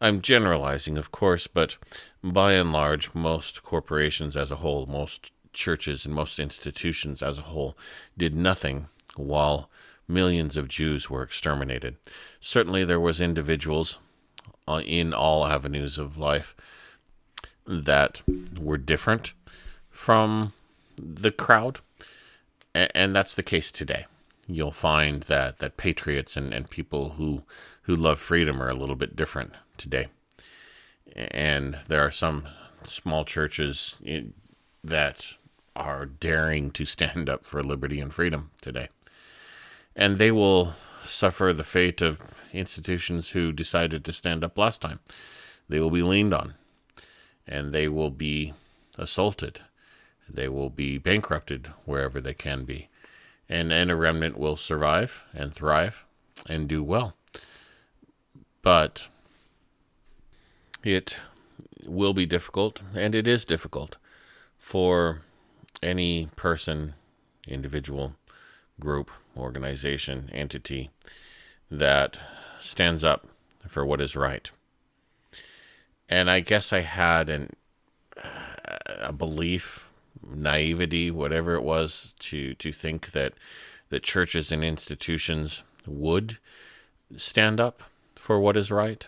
I'm 0.00 0.20
generalizing, 0.20 0.96
of 0.96 1.10
course, 1.10 1.46
but 1.46 1.76
by 2.22 2.52
and 2.52 2.72
large, 2.72 3.14
most 3.14 3.62
corporations 3.62 4.36
as 4.36 4.50
a 4.50 4.56
whole, 4.56 4.86
most 4.86 5.32
churches 5.52 6.06
and 6.06 6.14
most 6.14 6.38
institutions 6.38 7.22
as 7.22 7.38
a 7.38 7.42
whole, 7.42 7.76
did 8.16 8.34
nothing 8.34 8.88
while 9.16 9.68
millions 10.06 10.56
of 10.56 10.68
Jews 10.68 11.10
were 11.10 11.22
exterminated. 11.22 11.96
Certainly, 12.40 12.84
there 12.84 13.00
was 13.00 13.20
individuals 13.20 13.98
Uh, 14.68 14.80
in 14.80 15.14
all 15.14 15.46
avenues 15.46 15.96
of 15.96 16.18
life 16.18 16.54
that 17.66 18.20
were 18.60 18.76
different 18.76 19.32
from 19.88 20.52
the 21.00 21.30
crowd. 21.30 21.80
And 22.74 23.16
that's 23.16 23.34
the 23.34 23.42
case 23.42 23.72
today. 23.72 24.04
You'll 24.46 24.70
find 24.70 25.22
that, 25.22 25.58
that 25.60 25.78
patriots 25.78 26.36
and, 26.36 26.52
and 26.52 26.68
people 26.68 27.10
who, 27.10 27.44
who 27.82 27.96
love 27.96 28.20
freedom 28.20 28.62
are 28.62 28.68
a 28.68 28.74
little 28.74 28.94
bit 28.94 29.16
different 29.16 29.52
today. 29.78 30.08
And 31.16 31.78
there 31.88 32.04
are 32.04 32.10
some 32.10 32.44
small 32.84 33.24
churches 33.24 33.96
eh, 34.04 34.20
that 34.84 35.38
are 35.74 36.04
daring 36.04 36.72
to 36.72 36.84
stand 36.84 37.30
up 37.30 37.46
for 37.46 37.62
liberty 37.62 38.00
and 38.00 38.12
freedom 38.12 38.50
today. 38.60 38.88
And 39.96 40.18
they 40.18 40.30
will 40.30 40.74
suffer 41.04 41.54
the 41.54 41.64
fate 41.64 42.02
of 42.02 42.20
institutions 42.52 43.30
who 43.30 43.52
decided 43.52 44.04
to 44.04 44.12
stand 44.12 44.44
up 44.44 44.56
last 44.56 44.80
time. 44.80 45.00
They 45.68 45.80
will 45.80 45.90
be 45.90 46.02
leaned 46.02 46.34
on 46.34 46.54
and 47.46 47.72
they 47.72 47.88
will 47.88 48.10
be 48.10 48.52
assaulted. 48.98 49.60
They 50.28 50.48
will 50.48 50.70
be 50.70 50.98
bankrupted 50.98 51.68
wherever 51.84 52.20
they 52.20 52.34
can 52.34 52.64
be. 52.64 52.88
And, 53.48 53.72
and 53.72 53.90
a 53.90 53.96
remnant 53.96 54.38
will 54.38 54.56
survive 54.56 55.24
and 55.32 55.54
thrive 55.54 56.04
and 56.46 56.68
do 56.68 56.82
well. 56.82 57.14
But 58.62 59.08
it 60.84 61.18
will 61.86 62.12
be 62.12 62.26
difficult, 62.26 62.82
and 62.94 63.14
it 63.14 63.26
is 63.26 63.46
difficult 63.46 63.96
for 64.58 65.22
any 65.82 66.28
person, 66.36 66.94
individual, 67.46 68.14
group, 68.78 69.10
organization, 69.36 70.28
entity 70.32 70.90
that 71.70 72.18
stands 72.58 73.04
up 73.04 73.26
for 73.66 73.84
what 73.84 74.00
is 74.00 74.16
right. 74.16 74.50
And 76.08 76.30
I 76.30 76.40
guess 76.40 76.72
I 76.72 76.80
had 76.80 77.28
an 77.28 77.54
a 78.86 79.12
belief, 79.12 79.90
naivety, 80.26 81.10
whatever 81.10 81.54
it 81.54 81.62
was, 81.62 82.14
to 82.20 82.54
to 82.54 82.72
think 82.72 83.12
that 83.12 83.34
that 83.90 84.02
churches 84.02 84.52
and 84.52 84.64
institutions 84.64 85.62
would 85.86 86.38
stand 87.16 87.60
up 87.60 87.82
for 88.14 88.38
what 88.38 88.56
is 88.56 88.70
right 88.70 89.06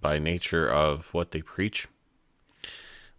by 0.00 0.18
nature 0.18 0.68
of 0.68 1.12
what 1.12 1.32
they 1.32 1.42
preach. 1.42 1.88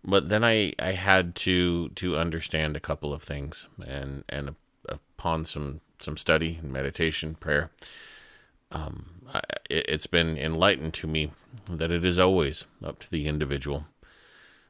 But 0.03 0.29
then 0.29 0.43
I, 0.43 0.73
I 0.79 0.91
had 0.91 1.35
to 1.35 1.89
to 1.89 2.17
understand 2.17 2.75
a 2.75 2.81
couple 2.81 3.13
of 3.13 3.23
things 3.23 3.67
and 3.85 4.23
and 4.29 4.55
upon 4.87 5.45
some 5.45 5.81
some 5.99 6.17
study 6.17 6.59
and 6.61 6.71
meditation 6.71 7.35
prayer 7.35 7.71
um, 8.71 9.14
it's 9.69 10.07
been 10.07 10.37
enlightened 10.37 10.93
to 10.95 11.07
me 11.07 11.31
that 11.69 11.91
it 11.91 12.05
is 12.05 12.19
always 12.19 12.65
up 12.83 12.99
to 12.99 13.09
the 13.09 13.27
individual, 13.27 13.85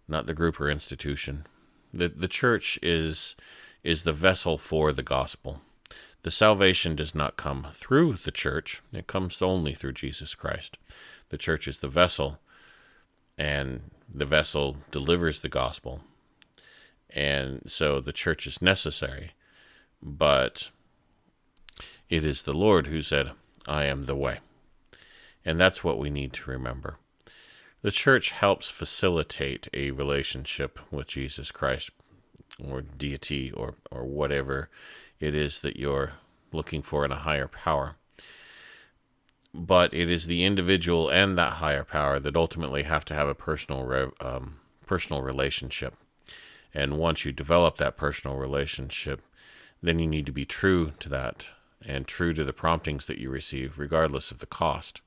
not 0.08 0.26
the 0.26 0.34
group 0.34 0.60
or 0.60 0.70
institution. 0.70 1.46
The, 1.94 2.10
the 2.10 2.28
church 2.28 2.80
is, 2.82 3.36
is 3.84 4.04
the 4.04 4.14
vessel 4.14 4.58
for 4.58 4.92
the 4.92 5.04
gospel. 5.04 5.62
The 6.24 6.32
salvation 6.32 6.96
does 6.96 7.14
not 7.14 7.38
come 7.38 7.68
through 7.72 8.14
the 8.14 8.32
church, 8.32 8.82
it 8.92 9.08
comes 9.08 9.42
only 9.42 9.74
through 9.74 9.94
Jesus 9.94 10.34
Christ. 10.34 10.78
The 11.30 11.38
church 11.38 11.68
is 11.68 11.80
the 11.80 11.88
vessel, 11.88 12.40
and 13.38 13.92
the 14.12 14.26
vessel 14.26 14.78
delivers 14.92 15.42
the 15.42 15.50
gospel. 15.50 16.02
And 17.10 17.62
so 17.68 18.02
the 18.02 18.14
church 18.14 18.48
is 18.48 18.62
necessary, 18.62 19.32
but 20.02 20.72
it 22.10 22.26
is 22.26 22.44
the 22.44 22.54
Lord 22.54 22.88
who 22.88 23.02
said, 23.02 23.32
I 23.68 23.86
am 23.86 24.06
the 24.06 24.16
way. 24.16 24.40
And 25.44 25.60
that's 25.60 25.84
what 25.84 26.00
we 26.00 26.10
need 26.10 26.34
to 26.34 26.52
remember. 26.52 26.98
The 27.82 27.92
church 27.92 28.32
helps 28.32 28.70
facilitate 28.70 29.68
a 29.74 29.92
relationship 29.92 30.80
with 30.92 31.08
Jesus 31.08 31.52
Christ 31.52 31.92
or 32.64 32.82
deity 32.82 33.52
or, 33.52 33.76
or 33.92 34.06
whatever 34.06 34.70
it 35.20 35.36
is 35.36 35.60
that 35.60 35.78
you're 35.78 36.14
looking 36.52 36.82
for 36.82 37.06
in 37.06 37.12
a 37.12 37.18
higher 37.20 37.48
power. 37.48 37.96
But 39.54 39.94
it 39.94 40.10
is 40.10 40.28
the 40.28 40.44
individual 40.44 41.10
and 41.10 41.38
that 41.38 41.54
higher 41.54 41.84
power 41.84 42.20
that 42.20 42.36
ultimately 42.36 42.84
have 42.84 43.06
to 43.06 43.14
have 43.14 43.28
a 43.28 43.36
personal 43.36 44.12
um, 44.20 44.56
personal 44.86 45.22
relationship. 45.22 45.96
And 46.74 46.98
once 46.98 47.24
you 47.24 47.32
develop 47.32 47.78
that 47.78 47.98
personal 47.98 48.36
relationship, 48.36 49.22
then 49.82 50.00
you 50.00 50.08
need 50.08 50.26
to 50.26 50.32
be 50.32 50.46
true 50.46 50.92
to 51.00 51.10
that 51.10 51.46
and 51.88 52.08
true 52.08 52.34
to 52.34 52.44
the 52.44 52.54
promptings 52.54 53.06
that 53.08 53.18
you 53.18 53.30
receive, 53.30 53.78
regardless 53.78 54.32
of 54.32 54.40
the 54.40 54.46
cost. 54.46 55.02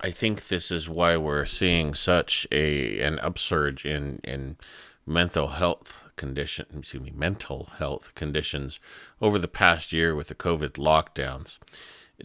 I 0.00 0.10
think 0.10 0.48
this 0.48 0.70
is 0.70 0.88
why 0.88 1.16
we're 1.16 1.44
seeing 1.44 1.94
such 1.94 2.46
a 2.50 3.00
an 3.00 3.18
upsurge 3.20 3.86
in 3.86 4.20
in 4.24 4.56
mental 5.06 5.48
health 5.48 6.10
condition 6.16 6.66
excuse 6.78 7.02
me 7.02 7.12
mental 7.14 7.70
health 7.78 8.14
conditions 8.14 8.80
over 9.20 9.38
the 9.38 9.48
past 9.48 9.92
year 9.92 10.14
with 10.14 10.28
the 10.28 10.34
COVID 10.34 10.72
lockdowns. 10.72 11.58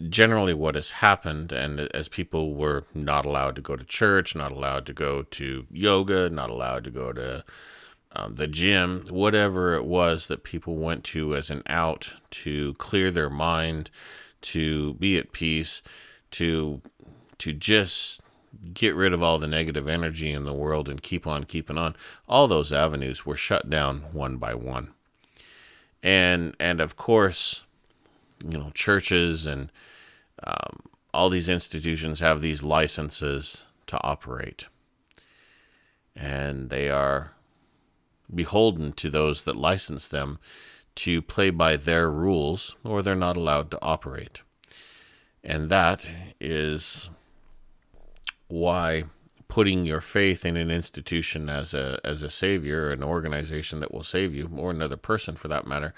Generally, 0.08 0.54
what 0.54 0.76
has 0.76 0.90
happened, 0.90 1.50
and 1.50 1.80
as 1.92 2.08
people 2.08 2.54
were 2.54 2.84
not 2.94 3.26
allowed 3.26 3.56
to 3.56 3.62
go 3.62 3.74
to 3.74 3.84
church, 3.84 4.36
not 4.36 4.52
allowed 4.52 4.86
to 4.86 4.92
go 4.92 5.22
to 5.22 5.66
yoga, 5.68 6.30
not 6.30 6.48
allowed 6.48 6.84
to 6.84 6.90
go 6.90 7.12
to 7.12 7.44
um, 8.16 8.34
the 8.34 8.46
gym, 8.48 9.04
whatever 9.08 9.74
it 9.74 9.84
was 9.84 10.26
that 10.26 10.42
people 10.42 10.76
went 10.76 11.04
to 11.04 11.36
as 11.36 11.50
an 11.50 11.62
out 11.66 12.14
to 12.30 12.74
clear 12.74 13.10
their 13.10 13.30
mind, 13.30 13.90
to 14.42 14.94
be 14.94 15.16
at 15.18 15.32
peace, 15.32 15.82
to 16.32 16.80
to 17.38 17.52
just 17.52 18.20
get 18.74 18.94
rid 18.94 19.12
of 19.12 19.22
all 19.22 19.38
the 19.38 19.46
negative 19.46 19.88
energy 19.88 20.32
in 20.32 20.44
the 20.44 20.52
world 20.52 20.88
and 20.88 21.02
keep 21.02 21.26
on 21.26 21.44
keeping 21.44 21.78
on. 21.78 21.94
All 22.28 22.48
those 22.48 22.72
avenues 22.72 23.24
were 23.24 23.36
shut 23.36 23.70
down 23.70 24.00
one 24.12 24.36
by 24.36 24.54
one. 24.54 24.90
And 26.02 26.56
and 26.58 26.80
of 26.80 26.96
course, 26.96 27.64
you 28.44 28.58
know, 28.58 28.70
churches 28.74 29.46
and 29.46 29.70
um, 30.42 30.80
all 31.14 31.28
these 31.28 31.48
institutions 31.48 32.20
have 32.20 32.40
these 32.40 32.62
licenses 32.62 33.64
to 33.86 34.02
operate, 34.02 34.66
and 36.16 36.70
they 36.70 36.88
are 36.88 37.32
beholden 38.34 38.92
to 38.92 39.10
those 39.10 39.44
that 39.44 39.56
license 39.56 40.08
them 40.08 40.38
to 40.96 41.22
play 41.22 41.50
by 41.50 41.76
their 41.76 42.10
rules, 42.10 42.76
or 42.84 43.02
they're 43.02 43.14
not 43.14 43.36
allowed 43.36 43.70
to 43.70 43.78
operate. 43.82 44.42
And 45.42 45.70
that 45.70 46.06
is 46.40 47.10
why 48.48 49.04
putting 49.48 49.84
your 49.84 50.00
faith 50.00 50.44
in 50.44 50.56
an 50.56 50.70
institution 50.70 51.48
as 51.48 51.74
a 51.74 51.98
as 52.04 52.22
a 52.22 52.30
savior, 52.30 52.90
an 52.90 53.02
organization 53.02 53.80
that 53.80 53.92
will 53.92 54.02
save 54.02 54.34
you, 54.34 54.50
or 54.56 54.70
another 54.70 54.96
person 54.96 55.36
for 55.36 55.48
that 55.48 55.66
matter, 55.66 55.94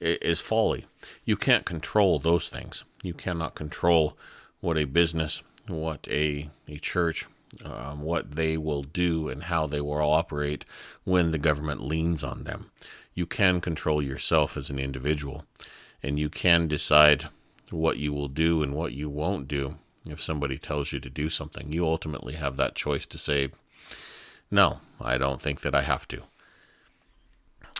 is 0.00 0.40
folly. 0.40 0.86
You 1.24 1.36
can't 1.36 1.64
control 1.64 2.18
those 2.18 2.48
things. 2.48 2.84
You 3.02 3.14
cannot 3.14 3.54
control 3.54 4.16
what 4.60 4.76
a 4.76 4.84
business, 4.84 5.42
what 5.66 6.06
a 6.08 6.50
a 6.68 6.78
church, 6.78 7.26
um, 7.64 8.02
what 8.02 8.32
they 8.32 8.56
will 8.56 8.82
do 8.82 9.28
and 9.28 9.44
how 9.44 9.66
they 9.66 9.80
will 9.80 10.00
operate 10.00 10.64
when 11.04 11.30
the 11.30 11.38
government 11.38 11.82
leans 11.82 12.24
on 12.24 12.44
them. 12.44 12.70
You 13.14 13.26
can 13.26 13.60
control 13.60 14.02
yourself 14.02 14.56
as 14.56 14.70
an 14.70 14.78
individual, 14.78 15.44
and 16.02 16.18
you 16.18 16.28
can 16.28 16.66
decide 16.66 17.28
what 17.70 17.98
you 17.98 18.12
will 18.12 18.28
do 18.28 18.62
and 18.62 18.74
what 18.74 18.92
you 18.92 19.08
won't 19.08 19.48
do 19.48 19.76
if 20.08 20.20
somebody 20.20 20.58
tells 20.58 20.92
you 20.92 21.00
to 21.00 21.10
do 21.10 21.28
something. 21.28 21.72
You 21.72 21.86
ultimately 21.86 22.34
have 22.34 22.56
that 22.56 22.74
choice 22.74 23.06
to 23.06 23.18
say, 23.18 23.50
No, 24.50 24.80
I 25.00 25.16
don't 25.18 25.40
think 25.40 25.60
that 25.62 25.74
I 25.74 25.82
have 25.82 26.06
to. 26.08 26.22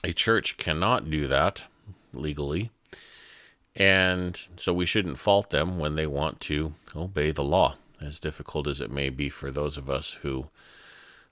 A 0.03 0.13
church 0.13 0.57
cannot 0.57 1.11
do 1.11 1.27
that 1.27 1.65
legally. 2.13 2.71
And 3.77 4.41
so 4.57 4.73
we 4.73 4.87
shouldn't 4.87 5.19
fault 5.19 5.51
them 5.51 5.79
when 5.79 5.97
they 5.97 6.07
want 6.07 6.41
to 6.43 6.75
obey 6.95 7.33
the 7.33 7.43
law 7.43 7.77
as 8.05 8.21
difficult 8.21 8.67
as 8.67 8.81
it 8.81 8.91
may 8.91 9.11
be 9.11 9.29
for 9.29 9.51
those 9.51 9.77
of 9.77 9.89
us 9.89 10.19
who 10.23 10.49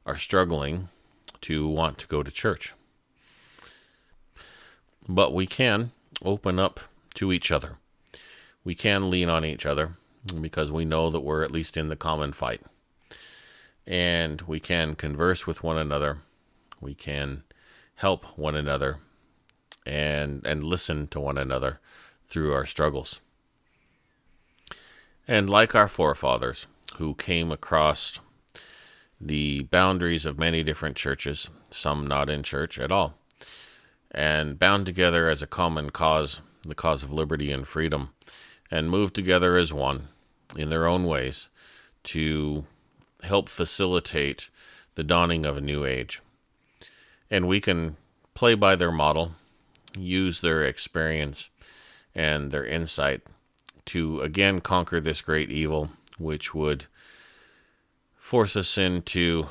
are 0.06 0.16
struggling 0.16 0.88
to 1.42 1.68
want 1.68 1.98
to 1.98 2.06
go 2.06 2.22
to 2.22 2.30
church. 2.30 2.74
But 5.08 5.34
we 5.34 5.46
can 5.46 5.92
open 6.24 6.58
up 6.58 6.80
to 7.14 7.32
each 7.32 7.50
other. 7.50 7.76
We 8.64 8.74
can 8.74 9.10
lean 9.10 9.28
on 9.28 9.44
each 9.44 9.66
other 9.66 9.96
because 10.40 10.70
we 10.70 10.84
know 10.84 11.10
that 11.10 11.20
we're 11.20 11.42
at 11.42 11.50
least 11.50 11.76
in 11.76 11.88
the 11.88 11.96
common 11.96 12.32
fight. 12.32 12.62
And 13.86 14.40
we 14.42 14.60
can 14.60 14.94
converse 14.94 15.46
with 15.46 15.64
one 15.64 15.78
another. 15.78 16.18
We 16.80 16.94
can 16.94 17.42
help 17.96 18.38
one 18.38 18.54
another 18.54 18.98
and 19.84 20.46
and 20.46 20.62
listen 20.62 21.08
to 21.08 21.18
one 21.20 21.38
another 21.38 21.80
through 22.28 22.52
our 22.52 22.66
struggles. 22.66 23.20
And 25.28 25.48
like 25.48 25.74
our 25.74 25.88
forefathers, 25.88 26.66
who 26.96 27.14
came 27.14 27.50
across 27.52 28.18
the 29.20 29.62
boundaries 29.62 30.26
of 30.26 30.38
many 30.38 30.62
different 30.62 30.96
churches, 30.96 31.48
some 31.70 32.06
not 32.06 32.28
in 32.28 32.42
church 32.42 32.78
at 32.78 32.90
all, 32.90 33.14
and 34.10 34.58
bound 34.58 34.84
together 34.84 35.28
as 35.28 35.40
a 35.40 35.46
common 35.46 35.90
cause, 35.90 36.40
the 36.62 36.74
cause 36.74 37.02
of 37.02 37.12
liberty 37.12 37.52
and 37.52 37.66
freedom, 37.66 38.10
and 38.70 38.90
moved 38.90 39.14
together 39.14 39.56
as 39.56 39.72
one 39.72 40.08
in 40.56 40.70
their 40.70 40.86
own 40.86 41.04
ways 41.04 41.48
to 42.02 42.64
help 43.22 43.48
facilitate 43.48 44.50
the 44.96 45.04
dawning 45.04 45.46
of 45.46 45.56
a 45.56 45.60
new 45.60 45.84
age. 45.84 46.20
And 47.30 47.48
we 47.48 47.60
can 47.60 47.96
play 48.34 48.54
by 48.54 48.76
their 48.76 48.92
model, 48.92 49.32
use 49.96 50.40
their 50.40 50.64
experience 50.64 51.48
and 52.14 52.50
their 52.50 52.66
insight 52.66 53.22
to 53.86 54.20
again 54.20 54.60
conquer 54.60 55.00
this 55.00 55.20
great 55.20 55.50
evil, 55.50 55.90
which 56.18 56.54
would 56.54 56.86
force 58.16 58.56
us 58.56 58.78
into 58.78 59.48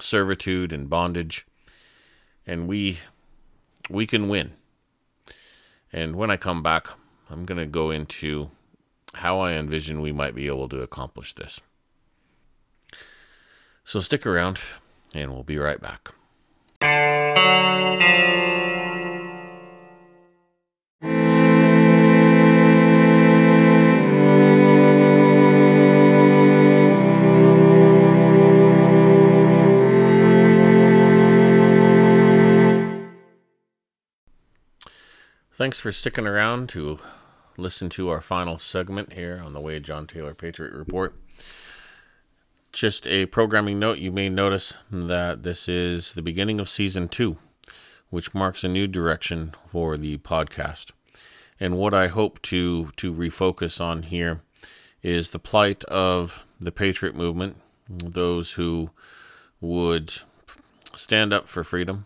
servitude 0.00 0.72
and 0.72 0.90
bondage, 0.90 1.46
and 2.46 2.68
we 2.68 2.98
we 3.88 4.06
can 4.06 4.28
win. 4.28 4.52
And 5.92 6.16
when 6.16 6.30
I 6.30 6.36
come 6.36 6.62
back, 6.62 6.88
I'm 7.30 7.44
going 7.44 7.58
to 7.58 7.66
go 7.66 7.90
into 7.90 8.50
how 9.14 9.38
I 9.40 9.52
envision 9.52 10.00
we 10.00 10.12
might 10.12 10.34
be 10.34 10.48
able 10.48 10.68
to 10.68 10.82
accomplish 10.82 11.34
this. 11.34 11.60
So 13.84 14.00
stick 14.00 14.26
around, 14.26 14.60
and 15.14 15.32
we'll 15.32 15.44
be 15.44 15.58
right 15.58 15.80
back. 15.80 16.12
Thanks 35.64 35.80
for 35.80 35.92
sticking 35.92 36.26
around 36.26 36.68
to 36.68 36.98
listen 37.56 37.88
to 37.88 38.10
our 38.10 38.20
final 38.20 38.58
segment 38.58 39.14
here 39.14 39.40
on 39.42 39.54
the 39.54 39.62
Wade 39.62 39.82
John 39.82 40.06
Taylor 40.06 40.34
Patriot 40.34 40.74
Report. 40.74 41.14
Just 42.70 43.06
a 43.06 43.24
programming 43.24 43.78
note 43.78 43.96
you 43.96 44.12
may 44.12 44.28
notice 44.28 44.74
that 44.90 45.42
this 45.42 45.66
is 45.66 46.12
the 46.12 46.20
beginning 46.20 46.60
of 46.60 46.68
season 46.68 47.08
two, 47.08 47.38
which 48.10 48.34
marks 48.34 48.62
a 48.62 48.68
new 48.68 48.86
direction 48.86 49.54
for 49.66 49.96
the 49.96 50.18
podcast. 50.18 50.90
And 51.58 51.78
what 51.78 51.94
I 51.94 52.08
hope 52.08 52.42
to, 52.42 52.90
to 52.96 53.14
refocus 53.14 53.80
on 53.80 54.02
here 54.02 54.42
is 55.02 55.30
the 55.30 55.38
plight 55.38 55.82
of 55.84 56.46
the 56.60 56.72
Patriot 56.72 57.14
movement, 57.14 57.56
those 57.88 58.52
who 58.52 58.90
would 59.62 60.12
stand 60.94 61.32
up 61.32 61.48
for 61.48 61.64
freedom 61.64 62.04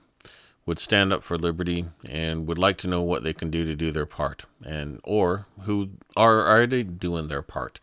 would 0.68 0.78
stand 0.78 1.14
up 1.14 1.22
for 1.22 1.38
liberty 1.38 1.87
and 2.07 2.46
would 2.46 2.59
like 2.59 2.76
to 2.76 2.87
know 2.87 3.00
what 3.00 3.22
they 3.22 3.33
can 3.33 3.48
do 3.48 3.64
to 3.64 3.74
do 3.74 3.90
their 3.90 4.04
part 4.04 4.44
and 4.62 5.00
or 5.02 5.46
who 5.62 5.88
are 6.14 6.46
already 6.46 6.83
doing 6.83 7.28
their 7.28 7.40
part 7.40 7.81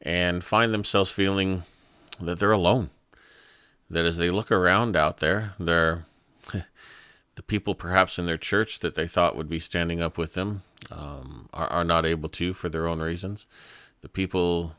and 0.00 0.42
find 0.42 0.72
themselves 0.72 1.10
feeling 1.10 1.62
that 2.18 2.38
they're 2.38 2.52
alone. 2.52 2.88
That 3.90 4.06
as 4.06 4.16
they 4.16 4.30
look 4.30 4.50
around 4.50 4.96
out 4.96 5.18
there 5.18 5.52
they're 5.60 6.06
the 7.34 7.42
people 7.42 7.74
perhaps 7.74 8.18
in 8.18 8.24
their 8.24 8.38
church 8.38 8.80
that 8.80 8.94
they 8.94 9.06
thought 9.06 9.36
would 9.36 9.50
be 9.50 9.58
standing 9.58 10.00
up 10.00 10.16
with 10.16 10.32
them 10.32 10.62
um, 10.90 11.50
are, 11.52 11.68
are 11.68 11.84
not 11.84 12.06
able 12.06 12.30
to 12.30 12.54
for 12.54 12.70
their 12.70 12.88
own 12.88 13.00
reasons. 13.00 13.44
The 14.00 14.08
people 14.08 14.74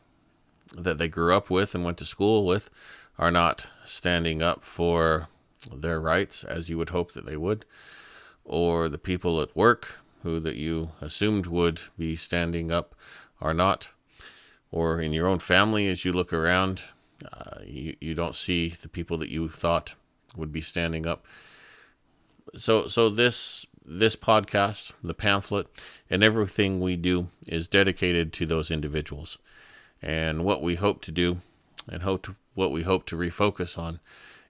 that 0.76 0.98
they 0.98 1.08
grew 1.08 1.36
up 1.36 1.52
with 1.52 1.76
and 1.76 1.86
went 1.86 2.00
to 2.00 2.06
school 2.06 2.48
with 2.48 2.72
are 3.20 3.30
not 3.30 3.68
standing 3.86 4.42
up 4.42 4.64
for 4.64 5.28
their 5.74 6.00
rights 6.00 6.44
as 6.44 6.70
you 6.70 6.78
would 6.78 6.90
hope 6.90 7.14
that 7.14 7.26
they 7.26 7.38
would, 7.38 7.66
or 8.46 8.90
the 8.90 8.98
people 8.98 9.42
at 9.42 9.56
work 9.56 9.96
who 10.24 10.40
that 10.40 10.56
you 10.56 10.92
assumed 11.02 11.48
would 11.48 11.82
be 11.98 12.16
standing 12.16 12.72
up 12.72 12.96
are 13.40 13.54
not, 13.54 13.90
or 14.72 15.02
in 15.02 15.14
your 15.14 15.28
own 15.28 15.40
family 15.40 15.88
as 15.88 16.06
you 16.06 16.14
look 16.14 16.32
around, 16.32 16.84
uh, 17.32 17.60
you, 17.66 17.96
you 18.00 18.14
don't 18.14 18.36
see 18.36 18.70
the 18.70 18.90
people 18.90 19.18
that 19.18 19.30
you 19.30 19.50
thought 19.50 19.96
would 20.36 20.52
be 20.52 20.62
standing 20.62 21.06
up. 21.06 21.26
So, 22.56 22.88
so 22.88 23.10
this 23.10 23.66
this 23.84 24.16
podcast, 24.16 24.92
the 25.04 25.14
pamphlet, 25.14 25.68
and 26.10 26.24
everything 26.24 26.80
we 26.80 26.96
do 26.96 27.30
is 27.48 27.68
dedicated 27.68 28.32
to 28.34 28.46
those 28.46 28.72
individuals. 28.72 29.38
And 30.02 30.46
what 30.46 30.62
we 30.62 30.76
hope 30.76 31.02
to 31.04 31.12
do, 31.12 31.42
and 31.90 32.04
hope 32.04 32.24
to, 32.24 32.36
what 32.54 32.72
we 32.72 32.84
hope 32.84 33.06
to 33.08 33.18
refocus 33.18 33.78
on, 33.78 34.00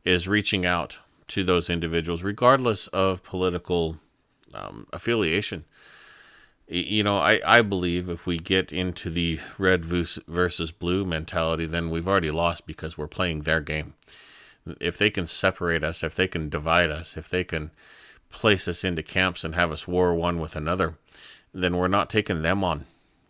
is 0.04 0.28
reaching 0.28 0.66
out 0.66 1.00
to 1.28 1.44
those 1.44 1.70
individuals, 1.70 2.24
regardless 2.24 2.88
of 2.88 3.24
political 3.24 3.98
um, 4.54 4.88
affiliation. 4.92 5.66
You 6.68 7.04
know, 7.04 7.18
I, 7.18 7.42
I 7.46 7.62
believe 7.62 8.10
if 8.10 8.26
we 8.26 8.38
get 8.38 8.72
into 8.72 9.10
the 9.10 9.40
red 9.58 9.84
versus 9.84 10.72
blue 10.72 11.06
mentality, 11.06 11.66
then 11.66 11.90
we've 11.90 12.08
already 12.08 12.32
lost 12.32 12.66
because 12.66 12.98
we're 12.98 13.08
playing 13.08 13.42
their 13.42 13.60
game. 13.60 13.94
If 14.80 14.98
they 14.98 15.10
can 15.10 15.26
separate 15.26 15.84
us, 15.84 16.04
if 16.04 16.16
they 16.16 16.28
can 16.28 16.48
divide 16.48 16.90
us, 16.90 17.18
if 17.18 17.28
they 17.28 17.44
can 17.44 17.72
place 18.30 18.68
us 18.68 18.84
into 18.84 19.04
camps 19.04 19.44
and 19.44 19.54
have 19.56 19.72
us 19.72 19.88
war 19.88 20.16
one 20.16 20.40
with 20.40 20.56
another, 20.56 20.96
then 21.54 21.76
we're 21.76 21.88
not 21.88 22.10
taking 22.10 22.42
them 22.42 22.64
on. 22.64 22.86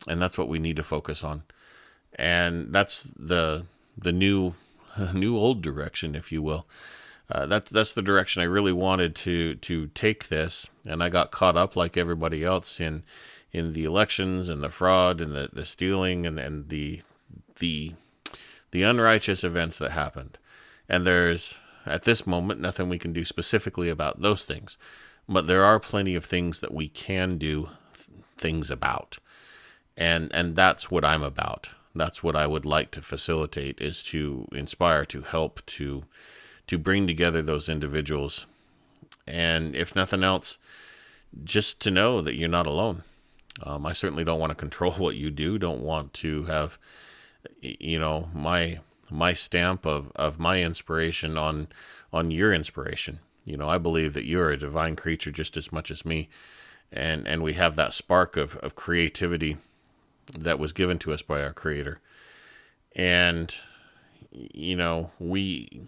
And 0.07 0.21
that's 0.21 0.37
what 0.37 0.49
we 0.49 0.59
need 0.59 0.75
to 0.75 0.83
focus 0.83 1.23
on. 1.23 1.43
And 2.15 2.73
that's 2.73 3.03
the 3.17 3.65
the 3.97 4.11
new 4.11 4.53
new 5.13 5.37
old 5.37 5.61
direction, 5.61 6.15
if 6.15 6.31
you 6.31 6.41
will. 6.41 6.67
Uh, 7.31 7.45
that's 7.45 7.71
that's 7.71 7.93
the 7.93 8.01
direction 8.01 8.41
I 8.41 8.45
really 8.45 8.73
wanted 8.73 9.15
to 9.17 9.55
to 9.55 9.87
take 9.87 10.27
this, 10.27 10.67
and 10.85 11.01
I 11.01 11.09
got 11.09 11.31
caught 11.31 11.55
up 11.55 11.75
like 11.75 11.95
everybody 11.95 12.43
else 12.43 12.79
in 12.81 13.03
in 13.53 13.73
the 13.73 13.85
elections 13.85 14.49
and 14.49 14.61
the 14.61 14.69
fraud 14.69 15.21
and 15.21 15.33
the, 15.33 15.49
the 15.51 15.65
stealing 15.65 16.25
and, 16.25 16.39
and 16.39 16.69
the 16.69 17.01
the 17.59 17.93
the 18.71 18.83
unrighteous 18.83 19.43
events 19.43 19.77
that 19.77 19.91
happened. 19.91 20.37
And 20.89 21.05
there's 21.05 21.55
at 21.85 22.03
this 22.03 22.27
moment 22.27 22.59
nothing 22.59 22.89
we 22.89 22.99
can 22.99 23.13
do 23.13 23.23
specifically 23.23 23.89
about 23.89 24.21
those 24.21 24.43
things, 24.43 24.77
but 25.27 25.47
there 25.47 25.63
are 25.63 25.79
plenty 25.79 26.15
of 26.15 26.25
things 26.25 26.59
that 26.59 26.73
we 26.73 26.89
can 26.89 27.37
do 27.37 27.69
things 28.37 28.69
about, 28.69 29.19
and 29.95 30.29
and 30.33 30.57
that's 30.57 30.91
what 30.91 31.05
I'm 31.05 31.23
about. 31.23 31.69
That's 31.93 32.23
what 32.23 32.35
I 32.35 32.47
would 32.47 32.65
like 32.65 32.91
to 32.91 33.01
facilitate 33.01 33.81
is 33.81 34.01
to 34.03 34.47
inspire, 34.51 35.05
to 35.05 35.21
help, 35.21 35.65
to 35.67 36.05
to 36.67 36.77
bring 36.77 37.05
together 37.05 37.41
those 37.41 37.67
individuals. 37.67 38.47
And 39.27 39.75
if 39.75 39.93
nothing 39.95 40.23
else, 40.23 40.57
just 41.43 41.81
to 41.81 41.91
know 41.91 42.21
that 42.21 42.35
you're 42.35 42.47
not 42.47 42.67
alone. 42.67 43.03
Um, 43.63 43.85
I 43.85 43.93
certainly 43.93 44.23
don't 44.23 44.39
want 44.39 44.51
to 44.51 44.55
control 44.65 44.93
what 44.93 45.15
you 45.15 45.31
do. 45.31 45.57
Don't 45.57 45.81
want 45.81 46.13
to 46.15 46.45
have, 46.45 46.77
you 47.61 47.99
know, 47.99 48.29
my 48.33 48.79
my 49.09 49.33
stamp 49.33 49.85
of, 49.85 50.09
of 50.15 50.39
my 50.39 50.61
inspiration 50.61 51.37
on 51.37 51.67
on 52.13 52.31
your 52.31 52.53
inspiration. 52.53 53.19
You 53.43 53.57
know, 53.57 53.67
I 53.67 53.77
believe 53.77 54.13
that 54.13 54.25
you're 54.25 54.51
a 54.51 54.57
divine 54.57 54.95
creature 54.95 55.31
just 55.31 55.57
as 55.57 55.71
much 55.71 55.91
as 55.91 56.05
me, 56.05 56.29
and 56.91 57.27
and 57.27 57.43
we 57.43 57.53
have 57.53 57.75
that 57.75 57.93
spark 57.93 58.37
of, 58.37 58.55
of 58.57 58.75
creativity 58.75 59.57
that 60.37 60.59
was 60.59 60.73
given 60.73 60.97
to 60.99 61.13
us 61.13 61.21
by 61.21 61.41
our 61.41 61.53
Creator, 61.53 61.99
and 62.95 63.53
you 64.31 64.75
know 64.75 65.11
we 65.19 65.81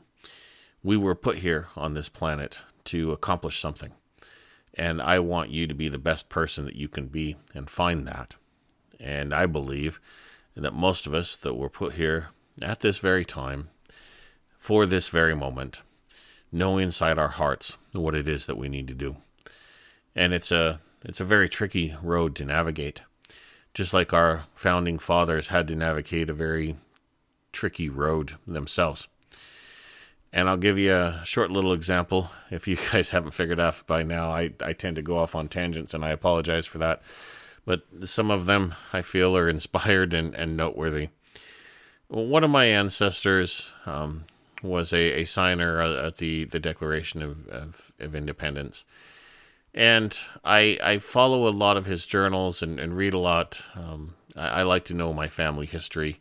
we 0.84 0.98
were 0.98 1.16
put 1.16 1.38
here 1.38 1.68
on 1.76 1.94
this 1.94 2.10
planet 2.10 2.60
to 2.86 3.12
accomplish 3.12 3.60
something. 3.60 3.92
And 4.76 5.02
I 5.02 5.20
want 5.20 5.50
you 5.50 5.68
to 5.68 5.74
be 5.74 5.88
the 5.88 6.00
best 6.00 6.30
person 6.30 6.66
that 6.66 6.76
you 6.76 6.88
can 6.88 7.08
be 7.08 7.36
and 7.54 7.70
find 7.70 8.08
that. 8.08 8.36
And 9.00 9.34
I 9.34 9.46
believe 9.46 10.02
that 10.56 10.74
most 10.74 11.08
of 11.08 11.14
us 11.14 11.36
that 11.38 11.56
were 11.56 11.70
put 11.70 11.94
here 11.94 12.30
at 12.62 12.82
this 12.82 13.00
very 13.00 13.26
time, 13.26 13.70
for 14.58 14.86
this 14.86 15.10
very 15.10 15.36
moment, 15.36 15.82
know 16.52 16.78
inside 16.78 17.18
our 17.18 17.30
hearts 17.30 17.78
what 17.92 18.16
it 18.16 18.28
is 18.28 18.46
that 18.46 18.58
we 18.58 18.70
need 18.70 18.88
to 18.88 18.94
do. 18.94 19.18
And 20.16 20.34
it's 20.34 20.52
a 20.52 20.80
it's 21.04 21.20
a 21.20 21.26
very 21.26 21.50
tricky 21.50 21.96
road 22.02 22.36
to 22.38 22.46
navigate. 22.46 23.02
Just 23.74 23.94
like 23.94 24.14
our 24.14 24.46
founding 24.54 25.00
fathers 25.00 25.48
had 25.48 25.68
to 25.68 25.76
navigate 25.76 26.30
a 26.30 26.34
very 26.34 26.76
tricky 27.52 27.90
road 27.90 28.34
themselves. 28.46 29.08
And 30.32 30.50
I'll 30.50 30.58
give 30.58 30.80
you 30.80 30.94
a 30.94 31.22
short 31.24 31.52
little 31.52 31.74
example. 31.74 32.32
If 32.50 32.68
you 32.68 32.78
guys 32.92 33.12
haven't 33.12 33.32
figured 33.32 33.60
out 33.60 33.86
by 33.86 34.04
now, 34.04 34.32
I, 34.32 34.52
I 34.62 34.74
tend 34.74 34.96
to 34.98 35.02
go 35.02 35.18
off 35.18 35.36
on 35.36 35.48
tangents 35.48 35.94
and 35.94 36.04
I 36.04 36.10
apologize 36.10 36.66
for 36.66 36.80
that. 36.80 37.02
But 37.66 37.84
some 38.04 38.30
of 38.32 38.46
them 38.46 38.76
I 38.92 39.02
feel 39.02 39.38
are 39.38 39.48
inspired 39.58 40.14
and, 40.14 40.34
and 40.34 40.58
noteworthy. 40.58 41.10
One 42.08 42.44
of 42.44 42.50
my 42.50 42.66
ancestors 42.66 43.72
um, 43.86 44.26
was 44.62 44.94
a, 44.94 45.22
a 45.22 45.26
signer 45.26 45.80
at 45.80 46.18
the, 46.18 46.46
the 46.46 46.60
Declaration 46.60 47.22
of, 47.22 47.48
of, 47.48 47.92
of 48.00 48.16
Independence. 48.16 48.86
And 49.74 50.18
I, 50.44 50.78
I 50.84 50.98
follow 51.00 51.48
a 51.48 51.50
lot 51.50 51.78
of 51.78 51.86
his 51.86 52.06
journals 52.06 52.62
and, 52.62 52.80
and 52.80 52.96
read 52.96 53.14
a 53.14 53.20
lot. 53.20 53.64
Um, 53.76 54.16
I, 54.36 54.48
I 54.48 54.64
like 54.64 54.86
to 54.86 54.94
know 54.94 55.14
my 55.14 55.28
family 55.28 55.66
history. 55.66 56.20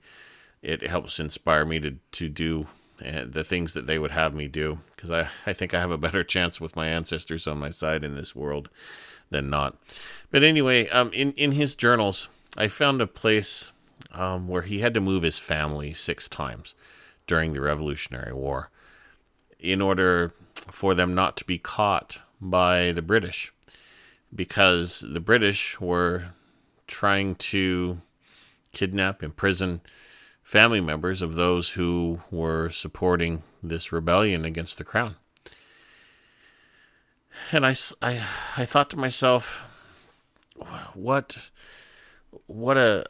It 0.63 0.83
helps 0.83 1.21
inspire 1.21 1.65
me 1.65 1.81
to, 1.81 1.97
to 2.13 2.29
do 2.29 2.67
the 3.03 3.45
things 3.45 3.75
that 3.75 3.87
they 3.87 3.99
would 3.99 4.13
have 4.13 4.35
me 4.35 4.49
do 4.49 4.79
because 4.95 5.11
I, 5.11 5.29
I 5.47 5.53
think 5.53 5.75
I 5.75 5.81
have 5.81 5.91
a 5.91 5.99
better 5.99 6.25
chance 6.25 6.61
with 6.61 6.77
my 6.77 6.89
ancestors 6.89 7.47
on 7.47 7.59
my 7.59 7.71
side 7.71 8.05
in 8.05 8.15
this 8.15 8.35
world 8.35 8.69
than 9.31 9.51
not. 9.51 9.77
But 10.31 10.43
anyway, 10.43 10.89
um, 10.89 11.13
in, 11.13 11.33
in 11.33 11.53
his 11.53 11.75
journals, 11.75 12.29
I 12.57 12.69
found 12.69 13.01
a 13.01 13.07
place 13.07 13.73
um, 14.13 14.49
where 14.49 14.63
he 14.63 14.81
had 14.81 14.95
to 14.95 15.01
move 15.01 15.23
his 15.23 15.39
family 15.39 15.95
six 15.95 16.29
times 16.29 16.75
during 17.27 17.53
the 17.53 17.61
Revolutionary 17.61 18.33
War 18.33 18.71
in 19.59 19.81
order 19.81 20.35
for 20.55 20.95
them 20.95 21.15
not 21.15 21.37
to 21.39 21.45
be 21.45 21.59
caught 21.59 22.19
by 22.43 22.91
the 22.91 23.03
British 23.03 23.53
because 24.35 25.05
the 25.09 25.21
British 25.21 25.81
were 25.81 26.35
trying 26.87 27.37
to 27.37 28.01
kidnap, 28.73 29.23
imprison, 29.23 29.81
family 30.43 30.81
members 30.81 31.23
of 31.23 31.35
those 31.35 31.71
who 31.71 32.21
were 32.31 32.69
supporting 32.69 33.43
this 33.63 33.93
rebellion 33.93 34.45
against 34.45 34.77
the 34.77 34.85
crown. 34.85 35.17
And 37.53 37.65
I, 37.65 37.75
I, 38.03 38.27
I 38.57 38.65
thought 38.65 38.91
to 38.91 38.97
myself, 38.99 39.67
what, 40.95 41.51
what 42.47 42.77
a, 42.77 43.07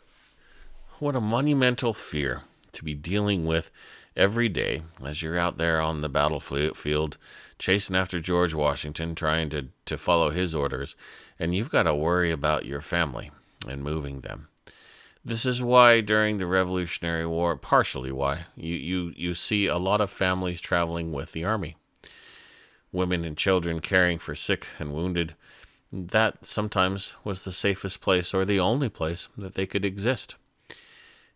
what 0.99 1.17
a 1.17 1.21
monumental 1.21 1.95
fear 1.95 2.43
to 2.73 2.85
be 2.85 2.95
dealing 2.95 3.47
with 3.47 3.71
every 4.17 4.49
day 4.49 4.83
as 5.05 5.23
you're 5.23 5.39
out 5.39 5.59
there 5.59 5.81
on 5.81 6.01
the 6.01 6.09
battlefield 6.09 7.17
chasing 7.63 7.95
after 7.95 8.19
George 8.19 8.55
Washington, 8.55 9.15
trying 9.15 9.49
to, 9.51 9.69
to 9.87 9.97
follow 9.97 10.31
his 10.31 10.53
orders, 10.53 10.97
and 11.39 11.55
you've 11.55 11.71
got 11.71 11.85
to 11.85 11.95
worry 11.95 12.33
about 12.33 12.67
your 12.67 12.81
family 12.81 13.31
and 13.69 13.85
moving 13.85 14.21
them. 14.21 14.49
This 15.25 15.47
is 15.47 15.63
why 15.63 16.01
during 16.01 16.39
the 16.39 16.47
Revolutionary 16.49 17.25
War, 17.25 17.57
partially 17.57 18.11
why, 18.11 18.47
you, 18.57 18.75
you, 18.75 19.13
you 19.17 19.35
see 19.35 19.67
a 19.67 19.79
lot 19.79 20.01
of 20.01 20.11
families 20.11 20.61
traveling 20.61 21.13
with 21.13 21.31
the 21.31 21.45
army. 21.45 21.77
Women 22.91 23.25
and 23.25 23.37
children 23.37 23.81
caring 23.81 24.19
for 24.19 24.35
sick 24.35 24.67
and 24.81 24.93
wounded. 24.93 25.37
That 25.93 26.45
sometimes 26.45 27.15
was 27.23 27.45
the 27.45 27.53
safest 27.53 28.01
place 28.01 28.35
or 28.35 28.45
the 28.45 28.59
only 28.59 28.89
place 28.89 29.29
that 29.39 29.55
they 29.55 29.67
could 29.67 29.85
exist. 29.85 30.35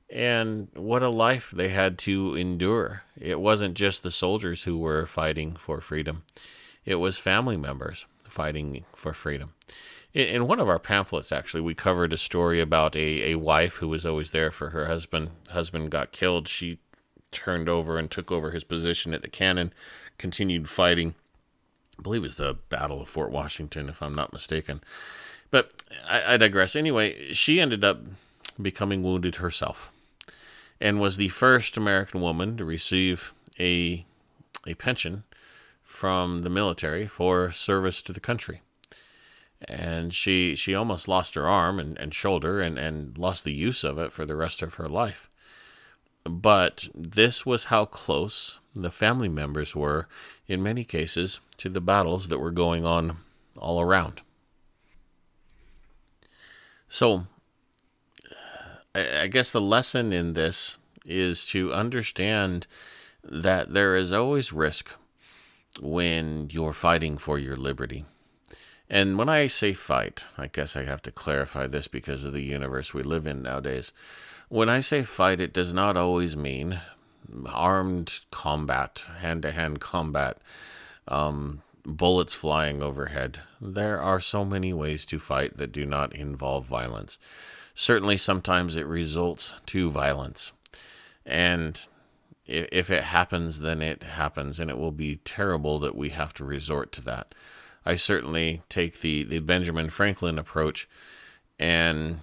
And 0.08 0.68
what 0.74 1.02
a 1.02 1.08
life 1.08 1.50
they 1.50 1.68
had 1.68 1.98
to 1.98 2.34
endure. 2.36 3.02
It 3.18 3.40
wasn't 3.40 3.74
just 3.74 4.02
the 4.02 4.10
soldiers 4.10 4.62
who 4.62 4.78
were 4.78 5.06
fighting 5.06 5.56
for 5.56 5.80
freedom, 5.80 6.22
it 6.84 6.96
was 6.96 7.18
family 7.18 7.56
members 7.56 8.06
fighting 8.24 8.84
for 8.94 9.12
freedom. 9.12 9.54
In 10.12 10.46
one 10.46 10.60
of 10.60 10.68
our 10.68 10.78
pamphlets 10.78 11.32
actually 11.32 11.60
we 11.60 11.74
covered 11.74 12.12
a 12.12 12.16
story 12.18 12.60
about 12.60 12.96
a, 12.96 13.32
a 13.32 13.34
wife 13.34 13.76
who 13.76 13.88
was 13.88 14.06
always 14.06 14.30
there 14.30 14.50
for 14.50 14.70
her 14.70 14.86
husband. 14.86 15.30
Husband 15.50 15.90
got 15.90 16.12
killed. 16.12 16.48
She 16.48 16.78
turned 17.30 17.68
over 17.68 17.98
and 17.98 18.10
took 18.10 18.30
over 18.30 18.50
his 18.50 18.64
position 18.64 19.12
at 19.12 19.22
the 19.22 19.28
cannon 19.28 19.72
continued 20.16 20.68
fighting. 20.68 21.14
I 21.98 22.02
believe 22.02 22.22
it 22.22 22.24
was 22.24 22.36
the 22.36 22.56
battle 22.70 23.02
of 23.02 23.08
fort 23.08 23.30
washington 23.30 23.88
if 23.88 24.00
i'm 24.00 24.14
not 24.14 24.32
mistaken. 24.32 24.80
But 25.50 25.82
I, 26.08 26.34
I 26.34 26.36
digress. 26.36 26.76
Anyway 26.76 27.32
she 27.32 27.60
ended 27.60 27.84
up 27.84 28.00
becoming 28.60 29.02
wounded 29.02 29.36
herself 29.36 29.92
and 30.80 31.00
was 31.00 31.16
the 31.16 31.28
first 31.28 31.76
american 31.76 32.20
woman 32.20 32.56
to 32.56 32.64
receive 32.64 33.32
a 33.58 34.04
a 34.66 34.74
pension 34.74 35.24
from 35.82 36.42
the 36.42 36.50
military 36.50 37.06
for 37.06 37.52
service 37.52 38.02
to 38.02 38.12
the 38.12 38.20
country 38.20 38.60
and 39.62 40.12
she 40.12 40.54
she 40.54 40.74
almost 40.74 41.08
lost 41.08 41.34
her 41.34 41.48
arm 41.48 41.78
and, 41.78 41.98
and 41.98 42.14
shoulder 42.14 42.60
and, 42.60 42.78
and 42.78 43.16
lost 43.16 43.44
the 43.44 43.52
use 43.52 43.84
of 43.84 43.98
it 43.98 44.12
for 44.12 44.26
the 44.26 44.36
rest 44.36 44.62
of 44.62 44.74
her 44.74 44.88
life. 44.88 45.30
But 46.24 46.88
this 46.94 47.46
was 47.46 47.64
how 47.64 47.84
close 47.84 48.58
the 48.74 48.90
family 48.90 49.28
members 49.28 49.74
were, 49.76 50.08
in 50.48 50.62
many 50.62 50.84
cases, 50.84 51.38
to 51.58 51.68
the 51.68 51.80
battles 51.80 52.28
that 52.28 52.40
were 52.40 52.50
going 52.50 52.84
on 52.84 53.18
all 53.56 53.80
around. 53.80 54.22
So, 56.88 57.26
I 58.96 59.26
guess 59.26 59.50
the 59.52 59.60
lesson 59.60 60.12
in 60.12 60.32
this 60.32 60.78
is 61.04 61.44
to 61.46 61.72
understand 61.72 62.66
that 63.22 63.72
there 63.72 63.96
is 63.96 64.12
always 64.12 64.52
risk 64.52 64.90
when 65.80 66.48
you're 66.50 66.72
fighting 66.72 67.18
for 67.18 67.38
your 67.38 67.56
liberty. 67.56 68.04
And 68.88 69.18
when 69.18 69.28
I 69.28 69.48
say 69.48 69.72
fight, 69.72 70.24
I 70.38 70.46
guess 70.46 70.76
I 70.76 70.84
have 70.84 71.02
to 71.02 71.10
clarify 71.10 71.66
this 71.66 71.88
because 71.88 72.24
of 72.24 72.32
the 72.32 72.42
universe 72.42 72.94
we 72.94 73.02
live 73.02 73.26
in 73.26 73.42
nowadays. 73.42 73.92
When 74.48 74.68
I 74.68 74.80
say 74.80 75.02
fight, 75.02 75.40
it 75.40 75.52
does 75.52 75.74
not 75.74 75.96
always 75.96 76.36
mean 76.36 76.80
armed 77.46 78.20
combat, 78.30 79.02
hand 79.18 79.42
to 79.42 79.50
hand 79.50 79.80
combat, 79.80 80.38
um, 81.08 81.62
bullets 81.84 82.34
flying 82.34 82.82
overhead. 82.82 83.40
There 83.60 84.00
are 84.00 84.20
so 84.20 84.44
many 84.44 84.72
ways 84.72 85.04
to 85.06 85.18
fight 85.18 85.56
that 85.56 85.72
do 85.72 85.84
not 85.84 86.14
involve 86.14 86.66
violence. 86.66 87.18
Certainly, 87.78 88.16
sometimes 88.16 88.74
it 88.74 88.86
results 88.86 89.52
to 89.66 89.90
violence. 89.90 90.52
And 91.26 91.78
if 92.46 92.90
it 92.90 93.04
happens, 93.04 93.60
then 93.60 93.82
it 93.82 94.02
happens, 94.02 94.58
and 94.58 94.70
it 94.70 94.78
will 94.78 94.92
be 94.92 95.16
terrible 95.16 95.78
that 95.80 95.94
we 95.94 96.08
have 96.08 96.32
to 96.34 96.44
resort 96.44 96.90
to 96.92 97.02
that. 97.02 97.34
I 97.84 97.96
certainly 97.96 98.62
take 98.70 99.00
the, 99.00 99.24
the 99.24 99.40
Benjamin 99.40 99.90
Franklin 99.90 100.38
approach 100.38 100.88
and 101.58 102.20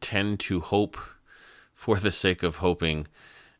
tend 0.00 0.38
to 0.40 0.60
hope, 0.60 0.98
for 1.72 1.96
the 1.96 2.12
sake 2.12 2.42
of 2.42 2.56
hoping, 2.56 3.06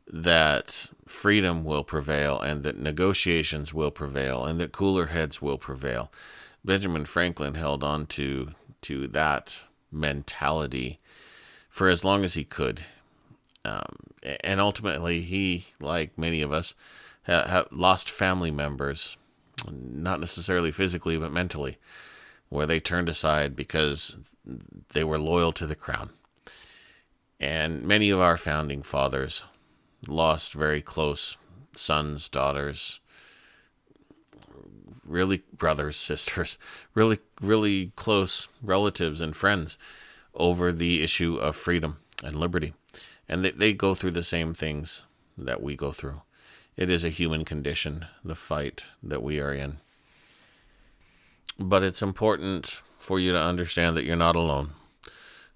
that 0.07 0.91
freedom 1.07 1.65
will 1.65 1.85
prevail 1.85 2.39
and 2.39 2.63
that 2.65 2.79
negotiations 2.79 3.73
will 3.73 3.91
prevail 3.91 4.45
and 4.45 4.61
that 4.61 4.73
cooler 4.73 5.07
heads 5.07 5.41
will 5.41 5.57
prevail. 5.57 6.13
Benjamin 6.63 7.07
Franklin 7.07 7.55
held 7.55 7.83
on 7.83 8.05
to 8.09 8.51
to 8.83 9.07
that 9.09 9.63
mentality 9.91 11.01
for 11.75 11.89
as 11.89 12.05
long 12.05 12.23
as 12.23 12.35
he 12.35 12.45
could. 12.45 12.83
Um, 13.65 13.97
and 14.45 14.61
ultimately, 14.61 15.23
he, 15.23 15.67
like 15.81 16.17
many 16.17 16.41
of 16.41 16.53
us, 16.53 16.73
ha- 17.27 17.49
ha- 17.49 17.65
lost 17.73 18.09
family 18.09 18.53
members, 18.53 19.17
not 19.69 20.21
necessarily 20.21 20.71
physically, 20.71 21.19
but 21.19 21.33
mentally, 21.33 21.79
where 22.49 22.65
they 22.65 22.79
turned 22.79 23.09
aside 23.09 23.57
because 23.57 24.19
they 24.93 25.03
were 25.03 25.19
loyal 25.19 25.51
to 25.51 25.67
the 25.67 25.75
crown. 25.75 26.11
And 27.41 27.83
many 27.83 28.09
of 28.09 28.21
our 28.21 28.37
founding 28.37 28.85
fathers 28.85 29.43
lost 30.07 30.53
very 30.53 30.81
close 30.81 31.37
sons, 31.75 32.29
daughters, 32.29 33.01
really 35.05 35.43
brothers, 35.53 35.97
sisters, 36.11 36.57
really, 36.95 37.19
really 37.41 37.91
close 37.97 38.47
relatives 38.63 39.21
and 39.21 39.35
friends 39.35 39.77
over 40.35 40.73
the 40.73 41.03
issue 41.03 41.37
of 41.37 41.57
freedom 41.57 41.99
and 42.23 42.37
liberty. 42.37 42.75
And 43.29 43.45
they, 43.45 43.51
they 43.51 43.73
go 43.73 43.95
through 43.95 44.13
the 44.13 44.25
same 44.25 44.55
things 44.55 45.03
that 45.37 45.63
we 45.63 45.77
go 45.77 45.93
through. 45.93 46.23
It 46.77 46.91
is 46.91 47.05
a 47.05 47.11
human 47.11 47.45
condition, 47.45 48.07
the 48.25 48.35
fight 48.35 48.85
that 49.03 49.23
we 49.23 49.41
are 49.41 49.53
in. 49.53 49.79
But 51.59 51.83
it's 51.85 52.03
important 52.03 52.83
for 52.99 53.21
you 53.21 53.33
to 53.33 53.39
understand 53.39 53.97
that 53.97 54.05
you're 54.05 54.17
not 54.17 54.37
alone. 54.37 54.73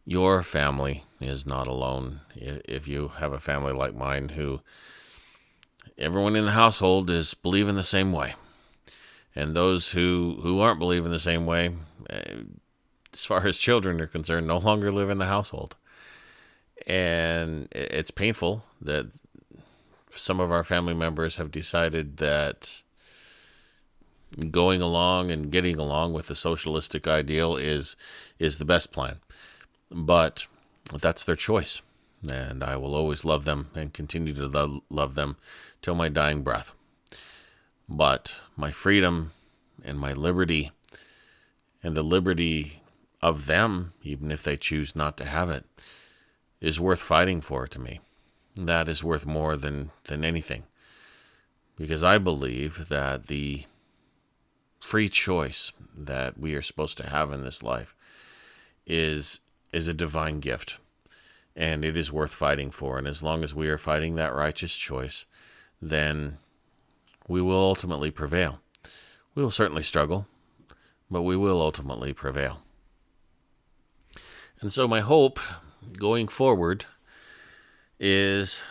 Your 0.05 0.43
family 0.43 1.05
is 1.21 1.45
not 1.45 1.67
alone. 1.67 2.21
If 2.37 2.87
you 2.87 3.09
have 3.19 3.33
a 3.33 3.41
family 3.41 3.73
like 3.73 3.95
mine 3.95 4.31
who 4.31 4.61
everyone 5.99 6.37
in 6.37 6.45
the 6.45 6.53
household 6.53 7.11
is 7.11 7.35
believing 7.35 7.75
the 7.75 7.83
same 7.83 8.13
way. 8.13 8.37
And 9.35 9.55
those 9.55 9.91
who, 9.91 10.39
who 10.43 10.61
aren't 10.61 10.79
believing 10.79 11.11
the 11.11 11.19
same 11.19 11.47
way, 11.47 11.75
eh, 12.09 12.35
as 13.13 13.25
far 13.25 13.47
as 13.47 13.59
children 13.59 14.01
are 14.01 14.07
concerned, 14.07 14.47
no 14.47 14.59
longer 14.59 14.93
live 14.93 15.11
in 15.11 15.19
the 15.19 15.27
household. 15.27 15.77
And 16.87 17.69
it's 17.73 18.11
painful 18.11 18.65
that 18.81 19.07
some 20.11 20.41
of 20.41 20.51
our 20.51 20.65
family 20.65 20.95
members 20.95 21.37
have 21.37 21.51
decided 21.51 22.19
that 22.19 22.83
going 24.51 24.83
along 24.83 25.31
and 25.31 25.51
getting 25.51 25.79
along 25.79 26.13
with 26.13 26.27
the 26.27 26.35
socialistic 26.35 27.07
ideal 27.07 27.57
is 27.57 27.97
is 28.39 28.59
the 28.59 28.65
best 28.65 28.93
plan. 28.93 29.17
But 29.91 30.47
that's 30.93 31.25
their 31.25 31.37
choice. 31.37 31.83
And 32.29 32.63
I 32.65 32.77
will 32.77 32.95
always 32.95 33.25
love 33.25 33.45
them 33.45 33.69
and 33.75 33.93
continue 33.93 34.35
to 34.35 34.47
lo- 34.47 34.83
love 34.91 35.15
them 35.15 35.37
till 35.83 35.95
my 35.95 36.09
dying 36.09 36.43
breath. 36.43 36.73
But 37.89 38.37
my 38.57 38.71
freedom 38.71 39.33
and 39.85 39.99
my 39.99 40.13
liberty 40.13 40.73
and 41.83 41.97
the 41.97 42.03
liberty 42.03 42.83
of 43.21 43.47
them, 43.47 43.93
even 44.03 44.31
if 44.31 44.43
they 44.43 44.57
choose 44.57 44.95
not 44.95 45.17
to 45.17 45.25
have 45.25 45.51
it, 45.51 45.65
is 46.61 46.81
worth 46.81 47.01
fighting 47.01 47.41
for 47.41 47.67
to 47.67 47.79
me. 47.79 48.01
That 48.57 48.89
is 48.89 49.05
worth 49.05 49.27
more 49.27 49.57
than, 49.57 49.91
than 50.05 50.25
anything. 50.25 50.65
Because 51.77 52.03
I 52.03 52.19
believe 52.19 52.89
that 52.89 53.29
the 53.29 53.65
free 54.81 55.09
choice 55.09 55.73
that 55.97 56.39
we 56.39 56.55
are 56.55 56.63
supposed 56.63 56.97
to 56.99 57.09
have 57.09 57.33
in 57.33 57.45
this 57.45 57.63
life 57.63 57.95
is 58.87 59.41
is 59.73 59.87
a 59.87 59.95
divine 59.95 60.41
gift 60.41 60.79
and 61.55 61.85
it 61.85 61.97
is 61.97 62.13
worth 62.13 62.33
fighting 62.33 62.71
for 62.71 62.97
and 62.97 63.07
as 63.07 63.23
long 63.23 63.45
as 63.45 63.55
we 63.55 63.69
are 63.69 63.77
fighting 63.77 64.15
that 64.15 64.35
righteous 64.35 64.75
choice 64.75 65.27
then 65.83 66.39
we 67.27 67.43
will 67.43 67.59
ultimately 67.59 68.11
prevail 68.11 68.61
we 69.35 69.43
will 69.43 69.51
certainly 69.51 69.83
struggle 69.83 70.27
but 71.11 71.23
we 71.23 71.37
will 71.37 71.61
ultimately 71.61 72.15
prevail 72.15 72.63
and 74.61 74.73
so 74.73 74.89
my 74.89 75.01
hope 75.01 75.39
going 75.99 76.29
forward 76.29 76.85
is 78.01 78.63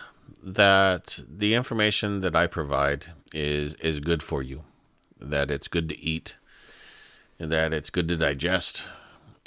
that 0.44 1.20
the 1.28 1.54
information 1.54 2.22
that 2.22 2.36
I 2.36 2.48
provide 2.48 3.08
is 3.34 3.74
is 3.76 4.00
good 4.00 4.24
for 4.24 4.42
you, 4.42 4.64
that 5.20 5.52
it's 5.52 5.68
good 5.68 5.90
to 5.90 6.00
eat, 6.00 6.36
that 7.38 7.74
it's 7.74 7.90
good 7.90 8.08
to 8.10 8.18
digest, 8.18 8.84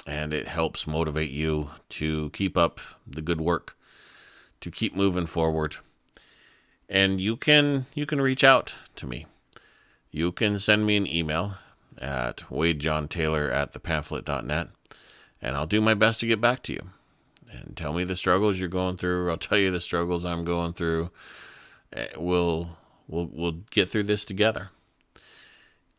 and 0.06 0.32
it 0.32 0.48
helps 0.48 0.86
motivate 0.86 1.30
you 1.30 1.70
to 1.90 2.30
keep 2.30 2.56
up 2.56 2.80
the 3.06 3.22
good 3.22 3.40
work, 3.40 3.76
to 4.60 4.70
keep 4.70 4.94
moving 4.94 5.26
forward. 5.26 5.76
And 6.88 7.20
you 7.20 7.36
can 7.36 7.86
you 7.94 8.06
can 8.06 8.20
reach 8.20 8.44
out 8.44 8.74
to 8.96 9.06
me. 9.06 9.26
You 10.10 10.32
can 10.32 10.58
send 10.58 10.86
me 10.86 10.96
an 10.96 11.06
email 11.06 11.54
at 11.98 12.38
wadejohntaylor 12.50 13.52
at 13.52 13.72
thepamphlet.net, 13.72 14.68
and 15.42 15.56
I'll 15.56 15.66
do 15.66 15.80
my 15.80 15.94
best 15.94 16.20
to 16.20 16.26
get 16.26 16.40
back 16.40 16.62
to 16.64 16.72
you 16.72 16.90
and 17.50 17.76
tell 17.76 17.92
me 17.92 18.04
the 18.04 18.16
struggles 18.16 18.58
you're 18.58 18.68
going 18.68 18.96
through. 18.96 19.30
I'll 19.30 19.36
tell 19.36 19.58
you 19.58 19.70
the 19.70 19.80
struggles 19.80 20.24
I'm 20.24 20.44
going 20.44 20.72
through. 20.72 21.10
Eh, 21.92 22.06
we'll 22.16 22.76
we'll 23.08 23.28
we'll 23.32 23.58
get 23.70 23.88
through 23.88 24.04
this 24.04 24.24
together. 24.24 24.70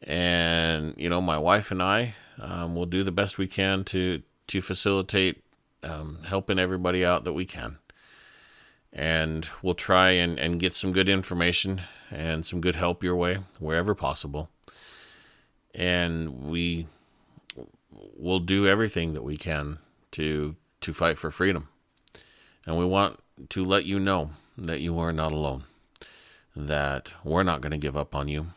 And 0.04 0.94
you 0.98 1.10
know, 1.10 1.22
my 1.22 1.38
wife 1.38 1.72
and 1.72 1.82
I 1.82 2.16
um, 2.40 2.76
will 2.76 2.86
do 2.86 3.04
the 3.04 3.12
best 3.12 3.38
we 3.38 3.48
can 3.48 3.84
to 3.86 4.22
to 4.48 4.62
facilitate 4.62 5.44
um, 5.84 6.20
helping 6.26 6.60
everybody 6.60 7.06
out 7.06 7.24
that 7.24 7.34
we 7.34 7.46
can. 7.46 7.78
And 8.94 9.48
we'll 9.62 9.74
try 9.74 10.12
and, 10.12 10.38
and 10.38 10.60
get 10.60 10.74
some 10.74 10.92
good 10.92 11.08
information 11.08 11.82
and 12.10 12.46
some 12.46 12.60
good 12.60 12.76
help 12.76 13.04
your 13.04 13.16
way 13.16 13.40
wherever 13.60 13.96
possible. 13.96 14.50
And 15.74 16.44
we 16.44 16.88
will 18.22 18.40
do 18.40 18.68
everything 18.68 19.14
that 19.14 19.24
we 19.24 19.36
can 19.36 19.80
to 20.12 20.56
to 20.82 20.94
fight 20.94 21.18
for 21.18 21.32
freedom. 21.32 21.68
And 22.66 22.78
we 22.78 22.86
want 22.86 23.20
to 23.50 23.66
let 23.66 23.86
you 23.86 24.00
know 24.00 24.32
that 24.58 24.80
you 24.80 25.00
are 25.00 25.12
not 25.12 25.32
alone, 25.32 25.64
that 26.56 27.14
we're 27.24 27.44
not 27.44 27.62
going 27.62 27.72
to 27.72 27.78
give 27.78 27.98
up 27.98 28.16
on 28.16 28.28
you, 28.28 28.48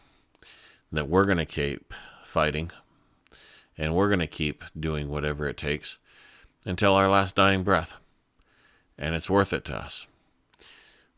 that 0.93 1.09
we're 1.09 1.25
going 1.25 1.39
to 1.39 1.45
keep 1.45 1.93
fighting, 2.25 2.71
and 3.77 3.95
we're 3.95 4.09
going 4.09 4.21
to 4.21 4.27
keep 4.27 4.65
doing 4.79 5.09
whatever 5.09 5.49
it 5.49 5.57
takes 5.57 5.99
until 6.65 6.95
our 6.95 7.09
last 7.09 7.37
dying 7.37 7.63
breath. 7.63 7.95
And 8.99 9.15
it's 9.15 9.31
worth 9.31 9.53
it 9.53 9.65
to 9.67 9.77
us. 9.77 10.07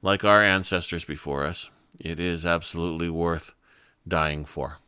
Like 0.02 0.24
our 0.24 0.42
ancestors 0.42 1.04
before 1.04 1.44
us, 1.44 1.70
it 2.00 2.20
is 2.20 2.46
absolutely 2.46 3.10
worth 3.10 3.54
dying 4.06 4.44
for. 4.44 4.78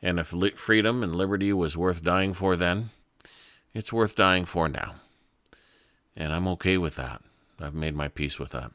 And 0.00 0.18
if 0.18 0.28
freedom 0.56 1.02
and 1.02 1.14
liberty 1.14 1.52
was 1.52 1.76
worth 1.76 2.04
dying 2.04 2.32
for 2.32 2.56
then, 2.56 2.90
it's 3.74 3.92
worth 3.92 4.14
dying 4.14 4.44
for 4.44 4.68
now. 4.68 4.96
And 6.16 6.32
I'm 6.32 6.48
okay 6.48 6.78
with 6.78 6.96
that. 6.96 7.22
I've 7.60 7.74
made 7.74 7.94
my 7.94 8.08
peace 8.08 8.38
with 8.38 8.50
that. 8.50 8.70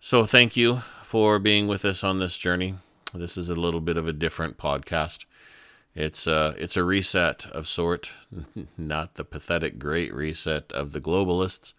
So 0.00 0.26
thank 0.26 0.56
you 0.56 0.82
for 1.02 1.38
being 1.38 1.66
with 1.66 1.84
us 1.84 2.04
on 2.04 2.18
this 2.18 2.36
journey. 2.36 2.74
This 3.14 3.38
is 3.38 3.48
a 3.48 3.54
little 3.54 3.80
bit 3.80 3.96
of 3.96 4.06
a 4.06 4.12
different 4.12 4.58
podcast. 4.58 5.24
It's 5.94 6.26
a, 6.26 6.54
it's 6.58 6.76
a 6.76 6.84
reset 6.84 7.46
of 7.46 7.66
sort, 7.66 8.10
not 8.76 9.14
the 9.14 9.24
pathetic 9.24 9.78
great 9.78 10.12
reset 10.12 10.70
of 10.72 10.92
the 10.92 11.00
globalists, 11.00 11.72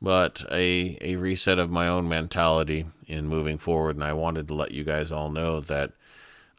but 0.00 0.44
a, 0.52 0.98
a 1.00 1.16
reset 1.16 1.58
of 1.58 1.70
my 1.70 1.88
own 1.88 2.08
mentality 2.08 2.86
in 3.08 3.26
moving 3.26 3.58
forward. 3.58 3.96
And 3.96 4.04
I 4.04 4.12
wanted 4.12 4.46
to 4.48 4.54
let 4.54 4.72
you 4.72 4.84
guys 4.84 5.10
all 5.10 5.30
know 5.30 5.60
that 5.60 5.92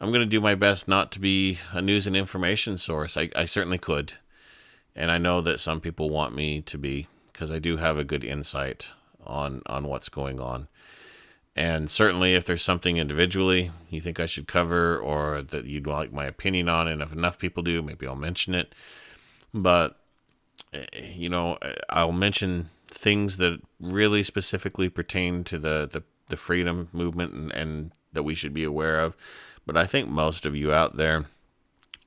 I'm 0.00 0.10
going 0.10 0.20
to 0.20 0.26
do 0.26 0.40
my 0.40 0.54
best 0.54 0.86
not 0.86 1.10
to 1.12 1.20
be 1.20 1.58
a 1.72 1.82
news 1.82 2.06
and 2.06 2.16
information 2.16 2.76
source. 2.76 3.16
I, 3.16 3.30
I 3.34 3.44
certainly 3.44 3.78
could 3.78 4.14
and 4.98 5.12
I 5.12 5.18
know 5.18 5.40
that 5.40 5.60
some 5.60 5.80
people 5.80 6.10
want 6.10 6.34
me 6.34 6.60
to 6.62 6.76
be 6.76 7.06
because 7.32 7.52
I 7.52 7.60
do 7.60 7.76
have 7.76 7.96
a 7.96 8.04
good 8.04 8.24
insight 8.24 8.88
on 9.24 9.62
on 9.66 9.86
what's 9.86 10.08
going 10.08 10.40
on. 10.40 10.66
And 11.54 11.88
certainly, 11.88 12.34
if 12.34 12.44
there's 12.44 12.62
something 12.62 12.96
individually 12.96 13.70
you 13.88 14.00
think 14.00 14.18
I 14.18 14.26
should 14.26 14.48
cover 14.48 14.98
or 14.98 15.42
that 15.42 15.64
you'd 15.66 15.86
like 15.86 16.12
my 16.12 16.26
opinion 16.26 16.68
on, 16.68 16.88
and 16.88 17.00
if 17.00 17.12
enough 17.12 17.38
people 17.38 17.62
do, 17.62 17.80
maybe 17.80 18.06
I'll 18.06 18.16
mention 18.16 18.54
it. 18.54 18.74
But, 19.54 19.96
eh, 20.72 20.84
you 21.14 21.28
know, 21.28 21.58
I'll 21.88 22.12
mention 22.12 22.70
things 22.88 23.38
that 23.38 23.60
really 23.80 24.22
specifically 24.22 24.88
pertain 24.88 25.42
to 25.44 25.58
the, 25.58 25.88
the, 25.90 26.02
the 26.28 26.36
freedom 26.36 26.88
movement 26.92 27.32
and, 27.32 27.52
and 27.52 27.92
that 28.12 28.22
we 28.22 28.34
should 28.34 28.52
be 28.52 28.64
aware 28.64 29.00
of. 29.00 29.16
But 29.68 29.76
I 29.76 29.84
think 29.84 30.08
most 30.08 30.46
of 30.46 30.56
you 30.56 30.72
out 30.72 30.96
there 30.96 31.26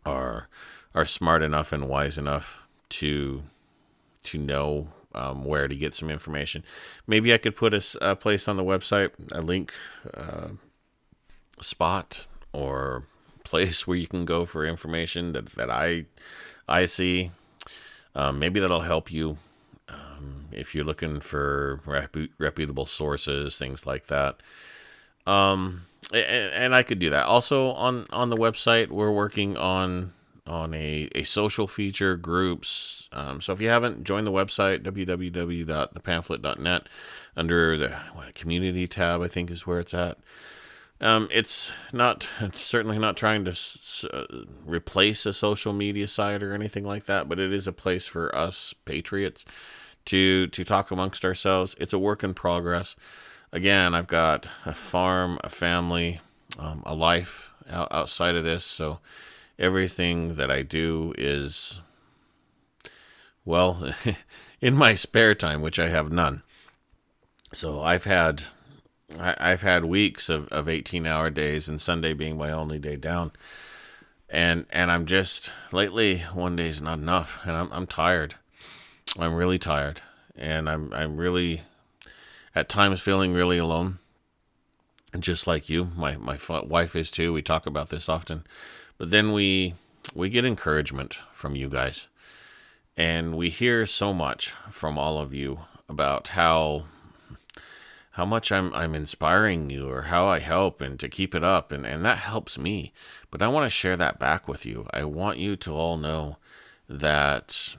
are 0.03 0.49
are 0.95 1.05
smart 1.05 1.43
enough 1.43 1.72
and 1.72 1.88
wise 1.88 2.18
enough 2.18 2.64
to 2.89 3.43
to 4.24 4.39
know 4.39 4.88
um, 5.14 5.45
where 5.45 5.68
to 5.68 5.76
get 5.76 5.93
some 5.93 6.09
information. 6.09 6.64
Maybe 7.05 7.32
I 7.32 7.38
could 7.38 7.55
put 7.55 7.76
a, 7.76 7.84
a 8.01 8.16
place 8.16 8.47
on 8.47 8.55
the 8.55 8.64
website, 8.64 9.12
a 9.32 9.41
link 9.41 9.74
uh, 10.12 10.47
spot 11.62 12.26
or 12.51 13.03
place 13.43 13.86
where 13.86 13.97
you 13.97 14.07
can 14.07 14.26
go 14.26 14.43
for 14.45 14.66
information 14.66 15.34
that, 15.34 15.53
that 15.53 15.70
I 15.70 16.05
I 16.68 16.86
see. 16.86 17.30
Um, 18.16 18.39
maybe 18.39 18.59
that'll 18.59 18.82
help 18.82 19.12
you 19.12 19.38
um, 19.88 20.45
if 20.51 20.74
you're 20.74 20.84
looking 20.84 21.20
for 21.20 21.80
repu- 21.86 22.30
reputable 22.39 22.88
sources, 22.88 23.55
things 23.55 23.86
like 23.86 24.07
that. 24.07 24.41
Um, 25.28 25.84
and, 26.14 26.76
I 26.76 26.84
could 26.84 26.99
do 26.99 27.10
that. 27.10 27.26
Also 27.26 27.72
on 27.72 28.06
on 28.12 28.30
the 28.30 28.38
website, 28.38 28.89
we're 28.89 29.12
working 29.12 29.58
on 29.58 30.14
on 30.47 30.74
a, 30.74 31.08
a 31.14 31.24
social 31.24 31.68
feature 31.68 32.18
groups. 32.18 33.08
Um, 33.14 33.41
so 33.41 33.54
if 33.54 33.62
you 33.62 33.70
haven't 33.70 34.04
joined 34.04 34.26
the 34.26 34.32
website, 34.32 34.82
www.thepamphlet.net, 34.84 36.89
under 37.36 37.78
the 37.78 37.89
what, 38.14 38.34
community 38.34 38.88
tab, 38.88 39.22
I 39.22 39.28
think 39.28 39.52
is 39.52 39.68
where 39.68 39.80
it's 39.80 39.93
at. 39.93 40.18
Um, 40.99 41.28
it's 41.32 41.72
not 41.93 42.28
it's 42.39 42.62
certainly 42.62 42.99
not 42.99 43.18
trying 43.18 43.45
to 43.45 43.52
s- 43.52 44.06
uh, 44.12 44.26
replace 44.66 45.26
a 45.26 45.34
social 45.34 45.74
media 45.74 46.08
site 46.08 46.43
or 46.43 46.54
anything 46.54 46.86
like 46.86 47.06
that, 47.06 47.30
but 47.30 47.39
it 47.39 47.52
is 47.52 47.68
a 47.68 47.74
place 47.74 48.08
for 48.08 48.34
us 48.36 48.74
patriots 48.86 49.45
to 50.06 50.47
to 50.47 50.64
talk 50.64 50.91
amongst 50.91 51.26
ourselves. 51.26 51.76
It's 51.80 51.93
a 51.93 51.99
work 51.99 52.24
in 52.24 52.34
progress. 52.34 52.95
Again, 53.54 53.93
I've 53.93 54.08
got 54.08 54.47
a 54.66 54.74
farm, 54.74 55.38
a 55.43 55.49
family, 55.49 56.22
um, 56.58 56.84
a 56.86 56.95
life 56.95 57.52
outside 57.70 58.36
of 58.36 58.45
this, 58.45 58.64
so 58.64 58.99
everything 59.60 60.36
that 60.36 60.49
I 60.49 60.62
do 60.62 61.14
is, 61.18 61.82
well, 63.43 63.93
in 64.62 64.76
my 64.76 64.95
spare 64.95 65.36
time, 65.36 65.62
which 65.62 65.80
I 65.80 65.89
have 65.89 66.12
none. 66.12 66.43
So 67.54 67.82
I've 67.82 68.06
had, 68.06 68.43
I've 69.20 69.62
had 69.62 69.84
weeks 69.84 70.30
of, 70.30 70.47
of 70.47 70.70
18 70.70 71.06
hour 71.06 71.30
days 71.30 71.68
and 71.68 71.80
Sunday 71.80 72.14
being 72.14 72.38
my 72.38 72.52
only 72.52 72.80
day 72.80 72.95
down. 72.95 73.32
And, 74.30 74.66
and 74.70 74.89
I'm 74.89 75.06
just 75.06 75.52
lately 75.74 76.20
one 76.34 76.56
day 76.56 76.70
is 76.70 76.82
not 76.82 76.99
enough 76.99 77.39
and 77.43 77.52
I'm, 77.52 77.70
I'm 77.74 77.88
tired. 77.88 78.36
I'm 79.20 79.36
really 79.36 79.60
tired 79.60 80.02
and 80.38 80.70
I'm, 80.70 80.93
I'm 80.93 81.18
really 81.18 81.64
at 82.56 82.70
times 82.70 83.02
feeling 83.02 83.34
really 83.34 83.58
alone. 83.58 83.99
Just 85.20 85.45
like 85.45 85.68
you, 85.68 85.91
my, 85.95 86.16
my 86.16 86.38
wife 86.64 86.95
is 86.95 87.12
too. 87.12 87.34
We 87.34 87.41
talk 87.41 87.66
about 87.66 87.89
this 87.89 88.08
often 88.08 88.45
but 89.02 89.10
then 89.10 89.32
we 89.32 89.74
we 90.14 90.30
get 90.30 90.45
encouragement 90.45 91.24
from 91.34 91.56
you 91.56 91.70
guys. 91.70 92.08
And 92.95 93.36
we 93.36 93.49
hear 93.49 93.88
so 93.88 94.14
much 94.14 94.54
from 94.70 94.95
all 94.95 95.18
of 95.18 95.34
you 95.34 95.62
about 95.89 96.28
how 96.28 96.86
how 98.12 98.26
much 98.28 98.52
I'm 98.52 98.72
I'm 98.76 98.93
inspiring 98.93 99.72
you 99.72 99.89
or 99.89 100.04
how 100.04 100.28
I 100.28 100.38
help 100.38 100.82
and 100.82 100.99
to 100.99 101.10
keep 101.10 101.34
it 101.34 101.43
up 101.43 101.72
and, 101.72 101.84
and 101.84 102.06
that 102.06 102.20
helps 102.20 102.60
me. 102.60 102.93
But 103.32 103.41
I 103.41 103.47
want 103.47 103.66
to 103.66 103.72
share 103.72 103.97
that 103.97 104.20
back 104.20 104.47
with 104.47 104.68
you. 104.68 104.86
I 104.93 105.04
want 105.06 105.39
you 105.39 105.56
to 105.56 105.74
all 105.74 105.97
know 105.97 106.38
that 106.88 107.76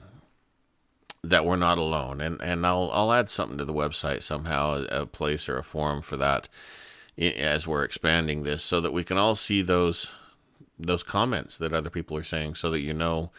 that 1.23 1.45
we're 1.45 1.55
not 1.55 1.77
alone. 1.77 2.21
And 2.21 2.41
and 2.41 2.65
I'll 2.65 2.89
I'll 2.93 3.13
add 3.13 3.29
something 3.29 3.57
to 3.57 3.65
the 3.65 3.73
website 3.73 4.23
somehow, 4.23 4.85
a 4.89 5.05
place 5.05 5.47
or 5.47 5.57
a 5.57 5.63
forum 5.63 6.01
for 6.01 6.17
that 6.17 6.49
as 7.17 7.67
we're 7.67 7.83
expanding 7.83 8.43
this 8.43 8.63
so 8.63 8.81
that 8.81 8.93
we 8.93 9.03
can 9.03 9.17
all 9.17 9.35
see 9.35 9.61
those 9.61 10.13
those 10.79 11.03
comments 11.03 11.57
that 11.57 11.73
other 11.73 11.89
people 11.89 12.17
are 12.17 12.23
saying 12.23 12.55
so 12.55 12.71
that 12.71 12.79
you 12.79 12.93
know 12.93 13.31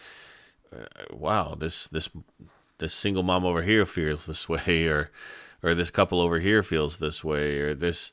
uh, 0.73 0.85
wow 1.11 1.55
this 1.59 1.89
this 1.89 2.09
this 2.79 2.95
single 2.95 3.23
mom 3.25 3.45
over 3.45 3.63
here 3.63 3.85
feels 3.85 4.27
this 4.27 4.49
way 4.49 4.87
or 4.87 5.11
or 5.63 5.75
this 5.75 5.91
couple 5.91 6.21
over 6.21 6.39
here 6.39 6.63
feels 6.63 6.99
this 6.99 7.25
way 7.25 7.59
or 7.59 7.75
this 7.75 8.13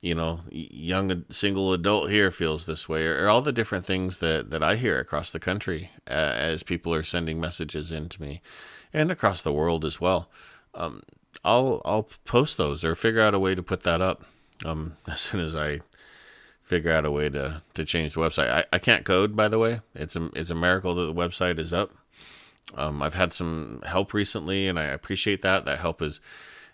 you 0.00 0.14
know 0.14 0.40
young 0.50 1.24
single 1.28 1.72
adult 1.72 2.10
here 2.10 2.30
feels 2.30 2.66
this 2.66 2.88
way 2.88 3.06
or, 3.06 3.24
or 3.24 3.28
all 3.28 3.42
the 3.42 3.52
different 3.52 3.84
things 3.84 4.18
that 4.18 4.50
that 4.50 4.62
I 4.62 4.76
hear 4.76 4.98
across 4.98 5.30
the 5.30 5.40
country 5.40 5.90
uh, 6.08 6.34
as 6.36 6.62
people 6.62 6.94
are 6.94 7.02
sending 7.02 7.40
messages 7.40 7.90
in 7.90 8.08
to 8.10 8.22
me 8.22 8.40
and 8.92 9.10
across 9.10 9.42
the 9.42 9.52
world 9.52 9.84
as 9.84 10.00
well 10.00 10.28
um, 10.74 11.02
I'll 11.44 11.82
I'll 11.84 12.08
post 12.24 12.56
those 12.56 12.84
or 12.84 12.94
figure 12.94 13.20
out 13.20 13.34
a 13.34 13.38
way 13.38 13.54
to 13.54 13.62
put 13.62 13.82
that 13.82 14.00
up 14.00 14.24
um, 14.64 14.96
as 15.06 15.20
soon 15.20 15.40
as 15.40 15.54
I 15.56 15.80
figure 16.62 16.92
out 16.92 17.06
a 17.06 17.10
way 17.10 17.30
to, 17.30 17.62
to 17.72 17.84
change 17.84 18.12
the 18.12 18.20
website. 18.20 18.50
I, 18.50 18.64
I 18.72 18.78
can't 18.78 19.04
code, 19.04 19.34
by 19.34 19.48
the 19.48 19.58
way. 19.58 19.80
It's 19.94 20.16
a 20.16 20.30
it's 20.34 20.50
a 20.50 20.54
miracle 20.54 20.94
that 20.94 21.06
the 21.06 21.14
website 21.14 21.58
is 21.58 21.72
up. 21.72 21.92
Um, 22.74 23.02
I've 23.02 23.14
had 23.14 23.32
some 23.32 23.82
help 23.86 24.12
recently, 24.12 24.68
and 24.68 24.78
I 24.78 24.84
appreciate 24.84 25.40
that. 25.42 25.64
That 25.64 25.78
help 25.78 26.02
is 26.02 26.20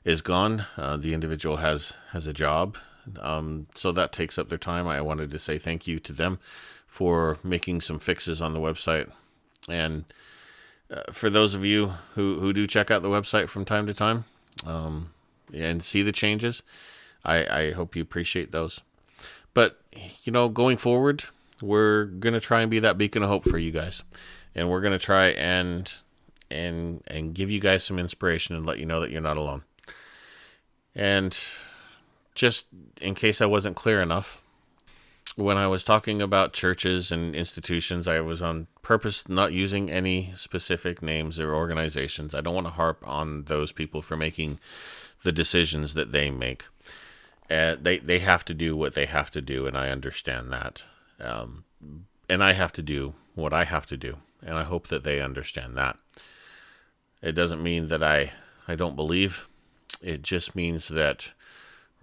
is 0.05 0.23
gone. 0.23 0.67
Uh, 0.77 0.97
the 0.97 1.15
individual 1.15 1.59
has 1.59 1.97
has 2.11 2.27
a 2.27 2.33
job, 2.33 2.77
um, 3.21 3.67
so 3.75 3.93
that 3.93 4.13
takes 4.13 4.39
up 4.39 4.49
their 4.49 4.59
time. 4.59 4.87
I 4.87 5.01
wanted 5.01 5.31
to 5.31 5.39
say 5.39 5.59
thank 5.59 5.87
you 5.87 5.99
to 6.01 6.13
them 6.13 6.39
for 6.87 7.39
making 7.43 7.81
some 7.81 7.99
fixes 7.99 8.41
on 8.41 8.53
the 8.53 8.61
website, 8.61 9.11
and 9.69 10.05
uh, 10.91 11.13
for 11.13 11.31
those 11.31 11.55
of 11.55 11.65
you 11.65 11.95
who 12.15 12.41
who 12.41 12.53
do 12.53 12.67
check 12.67 12.91
out 12.91 13.03
the 13.03 13.09
website 13.09 13.49
from 13.49 13.65
time 13.65 13.87
to 13.87 13.95
time 13.95 14.25
um, 14.65 15.11
and 15.53 15.83
see 15.83 16.03
the 16.03 16.13
changes, 16.13 16.63
I 17.25 17.47
I 17.47 17.71
hope 17.73 17.97
you 17.97 18.03
appreciate 18.03 18.53
those. 18.53 18.81
But, 19.55 19.81
you 20.25 20.33
know, 20.33 20.49
going 20.49 20.77
forward, 20.77 21.25
we're 21.63 22.07
going 22.07 22.35
to 22.35 22.41
try 22.41 22.61
and 22.61 22.71
be 22.71 22.81
that 22.81 22.99
beacon 22.99 23.23
of 23.23 23.29
hope 23.29 23.45
for 23.45 23.57
you 23.57 23.71
guys. 23.71 24.03
And 24.55 24.69
we're 24.69 24.81
going 24.81 24.93
to 24.93 24.99
try 24.99 25.29
and 25.29 25.93
and 26.51 27.03
and 27.07 27.35
give 27.35 27.51
you 27.51 27.61
guys 27.61 27.85
some 27.85 27.99
inspiration 27.99 28.55
and 28.55 28.67
let 28.67 28.79
you 28.79 28.87
know 28.87 29.01
that 29.01 29.11
you're 29.11 29.21
not 29.21 29.37
alone. 29.37 29.63
And 30.95 31.39
just 32.35 32.67
in 33.01 33.15
case 33.15 33.41
I 33.41 33.47
wasn't 33.47 33.77
clear 33.77 34.01
enough, 34.01 34.43
when 35.37 35.57
I 35.57 35.67
was 35.67 35.83
talking 35.83 36.23
about 36.23 36.53
churches 36.53 37.11
and 37.11 37.35
institutions, 37.35 38.07
I 38.07 38.21
was 38.21 38.41
on 38.41 38.69
purpose 38.83 39.29
not 39.29 39.53
using 39.53 39.91
any 39.91 40.33
specific 40.37 41.03
names 41.03 41.41
or 41.41 41.55
organizations. 41.55 42.35
I 42.35 42.41
don't 42.41 42.55
want 42.55 42.67
to 42.67 42.73
harp 42.73 43.03
on 43.07 43.45
those 43.45 43.73
people 43.73 44.01
for 44.01 44.17
making 44.17 44.59
the 45.25 45.33
decisions 45.33 45.95
that 45.95 46.13
they 46.13 46.31
make 46.31 46.65
uh, 47.51 47.77
they 47.81 47.99
they 47.99 48.21
have 48.21 48.45
to 48.47 48.55
do 48.55 48.77
what 48.77 48.95
they 48.95 49.07
have 49.07 49.31
to 49.31 49.41
do, 49.41 49.67
and 49.67 49.77
I 49.77 49.91
understand 49.91 50.53
that. 50.53 50.83
Um, 51.21 51.65
and 52.29 52.43
I 52.43 52.53
have 52.53 52.73
to 52.73 52.83
do 52.83 53.15
what 53.35 53.53
I 53.53 53.65
have 53.65 53.87
to 53.87 53.97
do, 53.97 54.19
and 54.43 54.57
I 54.57 54.63
hope 54.63 54.89
that 54.89 55.05
they 55.05 55.21
understand 55.21 55.77
that. 55.77 55.99
It 57.23 57.33
doesn't 57.33 57.63
mean 57.63 57.89
that 57.89 58.03
I 58.03 58.33
I 58.67 58.75
don't 58.77 58.97
believe. 58.97 59.47
It 60.01 60.23
just 60.23 60.57
means 60.57 60.89
that 60.89 61.33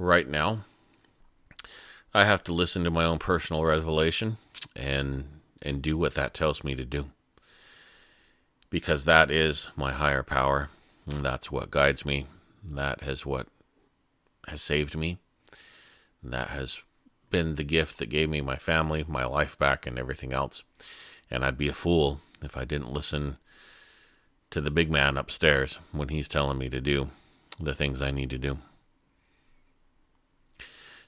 right 0.02 0.28
now 0.28 0.66
I 2.14 2.26
have 2.26 2.44
to 2.46 2.54
listen 2.54 2.84
to 2.84 2.92
my 2.92 3.06
own 3.06 3.20
personal 3.20 3.64
revelation 3.64 4.38
and 4.76 5.26
and 5.62 5.82
do 5.82 5.98
what 5.98 6.16
that 6.16 6.34
tells 6.34 6.64
me 6.64 6.76
to 6.76 6.84
do. 6.84 7.12
Because 8.70 9.06
that 9.06 9.30
is 9.30 9.70
my 9.76 9.92
higher 9.92 10.24
power. 10.24 10.70
That's 11.06 11.52
what 11.52 11.72
guides 11.72 12.06
me. 12.06 12.26
That 12.64 13.04
is 13.04 13.26
what 13.26 13.48
has 14.48 14.62
saved 14.62 14.98
me. 14.98 15.20
That 16.24 16.50
has 16.50 16.82
been 17.30 17.56
the 17.56 17.64
gift 17.64 18.00
that 18.00 18.10
gave 18.10 18.30
me 18.30 18.42
my 18.42 18.56
family, 18.56 19.06
my 19.08 19.26
life 19.26 19.58
back, 19.58 19.86
and 19.86 20.00
everything 20.00 20.34
else. 20.34 20.64
And 21.30 21.46
I'd 21.46 21.58
be 21.58 21.70
a 21.70 21.74
fool 21.74 22.22
if 22.42 22.58
I 22.58 22.66
didn't 22.66 22.94
listen 22.94 23.38
to 24.50 24.62
the 24.62 24.72
big 24.72 24.90
man 24.90 25.16
upstairs 25.16 25.80
when 25.92 26.10
he's 26.10 26.28
telling 26.28 26.58
me 26.58 26.70
to 26.70 26.82
do 26.82 27.10
the 27.60 27.76
things 27.76 28.02
I 28.02 28.12
need 28.12 28.30
to 28.32 28.38
do. 28.38 28.58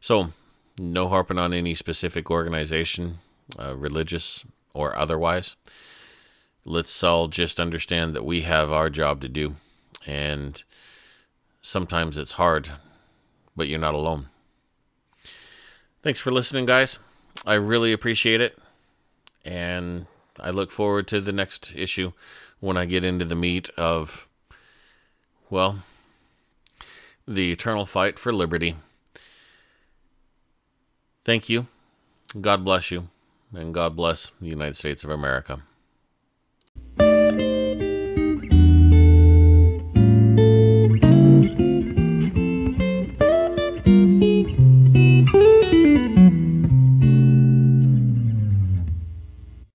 So, 0.03 0.33
no 0.77 1.07
harping 1.07 1.39
on 1.39 1.53
any 1.53 1.73
specific 1.75 2.29
organization, 2.29 3.19
uh, 3.57 3.73
religious 3.73 4.43
or 4.73 4.97
otherwise. 4.97 5.55
Let's 6.65 7.01
all 7.05 7.29
just 7.29 7.57
understand 7.57 8.13
that 8.13 8.25
we 8.25 8.41
have 8.41 8.69
our 8.69 8.89
job 8.89 9.21
to 9.21 9.29
do. 9.29 9.55
And 10.05 10.61
sometimes 11.61 12.17
it's 12.17 12.33
hard, 12.33 12.71
but 13.55 13.69
you're 13.69 13.79
not 13.79 13.93
alone. 13.93 14.27
Thanks 16.01 16.19
for 16.19 16.31
listening, 16.31 16.65
guys. 16.65 16.99
I 17.45 17.53
really 17.53 17.93
appreciate 17.93 18.41
it. 18.41 18.57
And 19.45 20.07
I 20.37 20.49
look 20.49 20.69
forward 20.69 21.07
to 21.07 21.21
the 21.21 21.31
next 21.31 21.71
issue 21.77 22.11
when 22.59 22.75
I 22.75 22.83
get 22.83 23.05
into 23.05 23.23
the 23.23 23.35
meat 23.37 23.69
of, 23.77 24.27
well, 25.49 25.79
the 27.25 27.53
eternal 27.53 27.85
fight 27.85 28.19
for 28.19 28.33
liberty. 28.33 28.75
Thank 31.25 31.49
you. 31.49 31.67
God 32.39 32.65
bless 32.65 32.91
you. 32.91 33.09
And 33.53 33.73
God 33.73 33.95
bless 33.95 34.31
the 34.41 34.47
United 34.47 34.75
States 34.75 35.03
of 35.03 35.09
America. 35.09 35.61